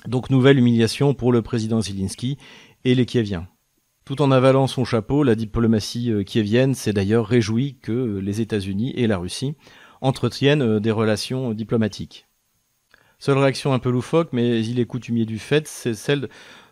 Donc 0.07 0.31
nouvelle 0.31 0.59
humiliation 0.59 1.15
pour 1.15 1.33
le 1.33 1.43
président 1.43 1.81
Zelensky 1.81 2.39
et 2.85 2.95
les 2.95 3.07
Kieviens. 3.07 3.47
Tout 4.05 4.23
en 4.23 4.31
avalant 4.31 4.69
son 4.69 4.85
chapeau, 4.85 5.25
la 5.25 5.35
diplomatie 5.35 6.13
euh, 6.13 6.23
kievienne 6.23 6.75
s'est 6.75 6.93
d'ailleurs 6.93 7.27
réjouie 7.27 7.79
que 7.83 8.21
les 8.23 8.41
États-Unis 8.41 8.93
et 8.95 9.09
la 9.09 9.19
Russie 9.19 9.57
entretiennent 10.01 10.63
euh, 10.63 10.81
des 10.81 10.93
relations 10.93 11.53
diplomatiques. 11.53 12.26
Seule 13.19 13.39
réaction 13.39 13.73
un 13.73 13.79
peu 13.79 13.91
loufoque, 13.91 14.29
mais 14.33 14.65
il 14.65 14.79
est 14.79 14.85
coutumier 14.85 15.25
du 15.25 15.39
fait, 15.39 15.67
c'est 15.67 15.95
celle 15.95 16.29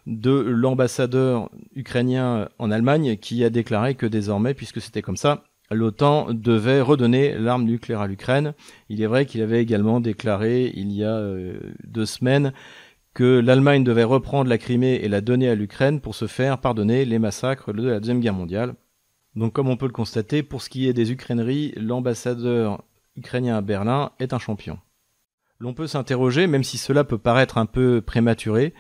de 0.06 0.30
l'ambassadeur 0.30 1.50
ukrainien 1.74 2.48
en 2.58 2.70
Allemagne 2.70 3.16
qui 3.16 3.42
a 3.44 3.50
déclaré 3.50 3.94
que 3.94 4.06
désormais, 4.06 4.52
puisque 4.52 4.80
c'était 4.80 5.00
comme 5.00 5.16
ça, 5.16 5.44
l'OTAN 5.70 6.32
devait 6.32 6.80
redonner 6.80 7.38
l'arme 7.38 7.64
nucléaire 7.64 8.02
à 8.02 8.06
l'Ukraine. 8.06 8.52
Il 8.90 9.00
est 9.00 9.06
vrai 9.06 9.24
qu'il 9.24 9.42
avait 9.42 9.62
également 9.62 10.00
déclaré 10.00 10.72
il 10.74 10.92
y 10.92 11.02
a 11.02 11.16
euh, 11.16 11.58
deux 11.84 12.06
semaines 12.06 12.52
que 13.14 13.38
l'Allemagne 13.38 13.84
devait 13.84 14.04
reprendre 14.04 14.50
la 14.50 14.58
Crimée 14.58 15.00
et 15.02 15.08
la 15.08 15.20
donner 15.20 15.48
à 15.48 15.54
l'Ukraine 15.54 16.00
pour 16.00 16.14
se 16.14 16.26
faire 16.26 16.58
pardonner 16.58 17.04
les 17.04 17.18
massacres 17.18 17.72
de 17.72 17.88
la 17.88 18.00
Deuxième 18.00 18.20
Guerre 18.20 18.34
mondiale. 18.34 18.74
Donc 19.36 19.52
comme 19.52 19.68
on 19.68 19.76
peut 19.76 19.86
le 19.86 19.92
constater, 19.92 20.42
pour 20.42 20.62
ce 20.62 20.68
qui 20.68 20.88
est 20.88 20.92
des 20.92 21.12
Ukraineries, 21.12 21.72
l'ambassadeur 21.76 22.82
ukrainien 23.16 23.56
à 23.56 23.60
Berlin 23.62 24.10
est 24.18 24.32
un 24.32 24.38
champion. 24.38 24.78
L'on 25.60 25.74
peut 25.74 25.86
s'interroger, 25.86 26.46
même 26.46 26.64
si 26.64 26.78
cela 26.78 27.04
peut 27.04 27.18
paraître 27.18 27.58
un 27.58 27.66
peu 27.66 28.00
prématuré, 28.00 28.74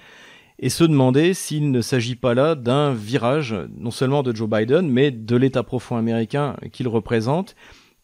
et 0.58 0.68
se 0.68 0.84
demander 0.84 1.34
s'il 1.34 1.70
ne 1.70 1.80
s'agit 1.80 2.16
pas 2.16 2.34
là 2.34 2.54
d'un 2.54 2.94
virage, 2.94 3.54
non 3.76 3.90
seulement 3.90 4.22
de 4.22 4.34
Joe 4.34 4.48
Biden, 4.48 4.88
mais 4.88 5.10
de 5.10 5.36
l'État 5.36 5.62
profond 5.62 5.96
américain 5.96 6.56
qu'il 6.72 6.88
représente, 6.88 7.54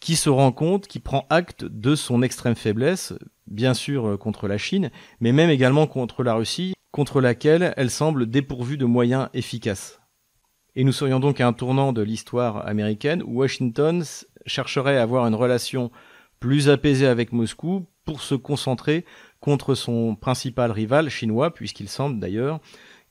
qui 0.00 0.16
se 0.16 0.30
rend 0.30 0.50
compte, 0.52 0.86
qui 0.86 0.98
prend 0.98 1.26
acte 1.30 1.64
de 1.64 1.94
son 1.94 2.22
extrême 2.22 2.54
faiblesse, 2.54 3.12
bien 3.46 3.74
sûr 3.74 4.08
euh, 4.08 4.16
contre 4.16 4.48
la 4.48 4.58
Chine, 4.58 4.90
mais 5.20 5.32
même 5.32 5.50
également 5.50 5.86
contre 5.86 6.22
la 6.22 6.34
Russie, 6.34 6.74
contre 6.90 7.20
laquelle 7.20 7.74
elle 7.76 7.90
semble 7.90 8.28
dépourvue 8.28 8.78
de 8.78 8.86
moyens 8.86 9.28
efficaces. 9.34 10.00
Et 10.74 10.84
nous 10.84 10.92
serions 10.92 11.20
donc 11.20 11.40
à 11.40 11.46
un 11.46 11.52
tournant 11.52 11.92
de 11.92 12.02
l'histoire 12.02 12.66
américaine 12.66 13.22
où 13.24 13.40
Washington 13.40 14.02
chercherait 14.46 14.96
à 14.96 15.02
avoir 15.02 15.26
une 15.26 15.34
relation 15.34 15.90
plus 16.38 16.68
apaisée 16.68 17.06
avec 17.06 17.32
Moscou 17.32 17.86
pour 18.10 18.22
se 18.22 18.34
concentrer 18.34 19.04
contre 19.38 19.76
son 19.76 20.16
principal 20.16 20.72
rival 20.72 21.08
chinois, 21.10 21.54
puisqu'il 21.54 21.88
semble 21.88 22.18
d'ailleurs 22.18 22.58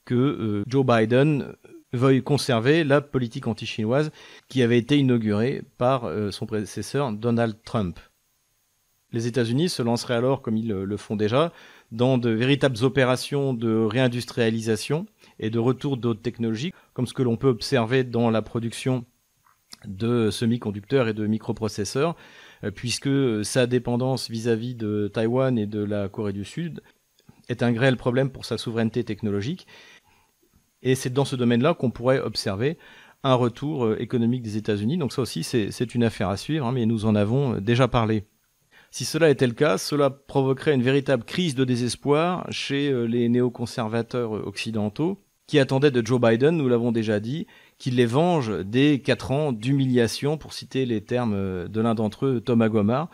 que 0.04 0.14
euh, 0.14 0.62
Joe 0.66 0.84
Biden 0.84 1.54
veuille 1.94 2.22
conserver 2.22 2.84
la 2.84 3.00
politique 3.00 3.46
anti-chinoise 3.46 4.10
qui 4.50 4.62
avait 4.62 4.76
été 4.76 4.98
inaugurée 4.98 5.62
par 5.78 6.04
euh, 6.04 6.30
son 6.30 6.44
prédécesseur 6.44 7.12
Donald 7.12 7.56
Trump. 7.64 7.98
Les 9.10 9.26
États-Unis 9.26 9.70
se 9.70 9.80
lanceraient 9.80 10.16
alors, 10.16 10.42
comme 10.42 10.58
ils 10.58 10.68
le 10.68 10.96
font 10.98 11.16
déjà, 11.16 11.50
dans 11.92 12.18
de 12.18 12.28
véritables 12.28 12.84
opérations 12.84 13.54
de 13.54 13.74
réindustrialisation 13.74 15.06
et 15.38 15.48
de 15.48 15.58
retour 15.58 15.96
d'autres 15.96 16.20
technologies, 16.20 16.74
comme 16.92 17.06
ce 17.06 17.14
que 17.14 17.22
l'on 17.22 17.38
peut 17.38 17.48
observer 17.48 18.04
dans 18.04 18.28
la 18.28 18.42
production 18.42 19.06
de 19.86 20.30
semi-conducteurs 20.30 21.08
et 21.08 21.14
de 21.14 21.26
microprocesseurs, 21.26 22.16
puisque 22.74 23.44
sa 23.44 23.66
dépendance 23.66 24.30
vis-à-vis 24.30 24.74
de 24.74 25.10
Taïwan 25.12 25.58
et 25.58 25.66
de 25.66 25.82
la 25.82 26.08
Corée 26.08 26.32
du 26.32 26.44
Sud 26.44 26.82
est 27.48 27.62
un 27.62 27.78
réel 27.78 27.96
problème 27.96 28.30
pour 28.30 28.44
sa 28.44 28.58
souveraineté 28.58 29.04
technologique. 29.04 29.66
Et 30.82 30.94
c'est 30.94 31.10
dans 31.10 31.24
ce 31.24 31.36
domaine-là 31.36 31.74
qu'on 31.74 31.90
pourrait 31.90 32.20
observer 32.20 32.78
un 33.22 33.34
retour 33.34 33.84
euh, 33.84 34.00
économique 34.00 34.42
des 34.42 34.56
États-Unis. 34.56 34.96
Donc 34.96 35.12
ça 35.12 35.22
aussi, 35.22 35.42
c'est 35.42 35.94
une 35.94 36.04
affaire 36.04 36.30
à 36.30 36.36
suivre, 36.36 36.66
hein, 36.66 36.72
mais 36.72 36.86
nous 36.86 37.04
en 37.04 37.14
avons 37.14 37.54
euh, 37.54 37.60
déjà 37.60 37.88
parlé. 37.88 38.24
Si 38.90 39.04
cela 39.04 39.30
était 39.30 39.46
le 39.46 39.52
cas, 39.52 39.78
cela 39.78 40.10
provoquerait 40.10 40.74
une 40.74 40.82
véritable 40.82 41.24
crise 41.24 41.54
de 41.54 41.64
désespoir 41.64 42.46
chez 42.50 42.92
les 43.06 43.28
néoconservateurs 43.28 44.32
occidentaux 44.32 45.16
qui 45.46 45.60
attendaient 45.60 45.92
de 45.92 46.04
Joe 46.04 46.20
Biden, 46.20 46.56
nous 46.56 46.68
l'avons 46.68 46.90
déjà 46.90 47.20
dit, 47.20 47.46
qu'il 47.80 47.96
les 47.96 48.06
venge 48.06 48.52
des 48.64 49.00
quatre 49.00 49.32
ans 49.32 49.50
d'humiliation, 49.50 50.38
pour 50.38 50.52
citer 50.52 50.86
les 50.86 51.00
termes 51.00 51.66
de 51.66 51.80
l'un 51.80 51.96
d'entre 51.96 52.26
eux, 52.26 52.40
Thomas 52.40 52.68
Gomard, 52.68 53.08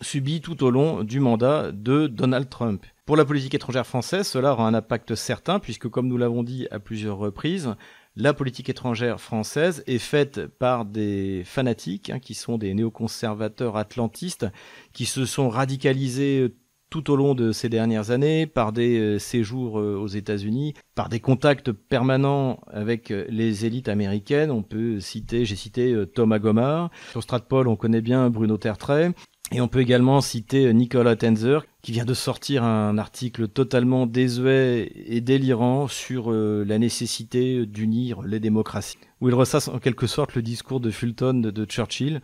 subis 0.00 0.40
tout 0.40 0.62
au 0.64 0.70
long 0.70 1.02
du 1.02 1.20
mandat 1.20 1.72
de 1.72 2.06
Donald 2.06 2.48
Trump. 2.48 2.86
Pour 3.04 3.16
la 3.16 3.24
politique 3.24 3.54
étrangère 3.54 3.86
française, 3.86 4.26
cela 4.26 4.52
aura 4.52 4.66
un 4.66 4.74
impact 4.74 5.14
certain, 5.14 5.58
puisque 5.58 5.88
comme 5.88 6.06
nous 6.06 6.16
l'avons 6.16 6.42
dit 6.42 6.66
à 6.70 6.78
plusieurs 6.78 7.18
reprises, 7.18 7.74
la 8.14 8.32
politique 8.32 8.68
étrangère 8.68 9.20
française 9.20 9.82
est 9.86 9.98
faite 9.98 10.46
par 10.46 10.84
des 10.84 11.42
fanatiques, 11.44 12.10
hein, 12.10 12.18
qui 12.18 12.34
sont 12.34 12.58
des 12.58 12.74
néoconservateurs 12.74 13.76
atlantistes, 13.76 14.46
qui 14.92 15.04
se 15.04 15.26
sont 15.26 15.48
radicalisés 15.48 16.54
tout 16.90 17.10
au 17.10 17.16
long 17.16 17.34
de 17.34 17.52
ces 17.52 17.68
dernières 17.68 18.10
années, 18.10 18.46
par 18.46 18.72
des 18.72 18.98
euh, 18.98 19.18
séjours 19.18 19.80
euh, 19.80 19.96
aux 19.96 20.06
États-Unis, 20.06 20.74
par 20.94 21.08
des 21.08 21.20
contacts 21.20 21.72
permanents 21.72 22.60
avec 22.68 23.10
euh, 23.10 23.24
les 23.28 23.66
élites 23.66 23.88
américaines. 23.88 24.50
On 24.50 24.62
peut 24.62 25.00
citer, 25.00 25.44
j'ai 25.44 25.56
cité 25.56 25.94
Thomas 26.14 26.38
Gomard. 26.38 26.90
Sur 27.10 27.22
Stratpol, 27.22 27.68
on 27.68 27.76
connaît 27.76 28.00
bien 28.00 28.30
Bruno 28.30 28.56
Tertrais. 28.56 29.12
Et 29.52 29.60
on 29.60 29.68
peut 29.68 29.80
également 29.80 30.20
citer 30.20 30.72
Nicolas 30.74 31.14
Tenzer, 31.14 31.64
qui 31.80 31.92
vient 31.92 32.04
de 32.04 32.14
sortir 32.14 32.64
un 32.64 32.98
article 32.98 33.46
totalement 33.46 34.06
désuet 34.06 34.90
et 35.06 35.20
délirant 35.20 35.86
sur 35.86 36.32
la 36.32 36.78
nécessité 36.78 37.64
d'unir 37.64 38.22
les 38.22 38.40
démocraties, 38.40 38.98
où 39.20 39.28
il 39.28 39.34
ressasse 39.34 39.68
en 39.68 39.78
quelque 39.78 40.08
sorte 40.08 40.34
le 40.34 40.42
discours 40.42 40.80
de 40.80 40.90
Fulton 40.90 41.34
de 41.34 41.64
Churchill. 41.64 42.22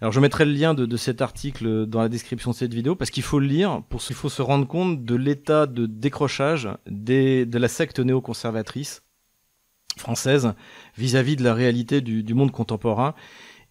Alors 0.00 0.12
je 0.12 0.20
mettrai 0.20 0.44
le 0.44 0.52
lien 0.52 0.74
de, 0.74 0.96
cet 0.96 1.22
article 1.22 1.86
dans 1.86 2.00
la 2.00 2.08
description 2.08 2.50
de 2.50 2.56
cette 2.56 2.74
vidéo 2.74 2.94
parce 2.94 3.10
qu'il 3.10 3.22
faut 3.22 3.38
le 3.38 3.46
lire, 3.46 3.82
pour 3.88 4.02
qu'il 4.02 4.14
faut 4.14 4.28
se 4.28 4.42
rendre 4.42 4.66
compte 4.66 5.04
de 5.04 5.14
l'état 5.14 5.66
de 5.66 5.86
décrochage 5.86 6.68
de 6.86 7.58
la 7.58 7.68
secte 7.68 7.98
néoconservatrice 8.00 9.02
française 9.96 10.52
vis-à-vis 10.96 11.36
de 11.36 11.44
la 11.44 11.54
réalité 11.54 12.02
du, 12.02 12.34
monde 12.34 12.52
contemporain. 12.52 13.14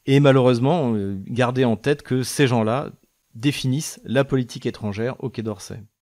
Et 0.08 0.20
malheureusement, 0.20 0.94
euh, 0.96 1.18
garder 1.28 1.66
en 1.66 1.76
tête 1.76 2.02
que 2.02 2.24
ces 2.24 2.48
gens-là 2.48 2.90
définissent 3.36 4.00
la 4.04 4.24
politique 4.24 4.66
étrangère 4.66 5.16
au 5.24 5.30
Quai 5.30 5.44
d'Orsay. 5.44 5.82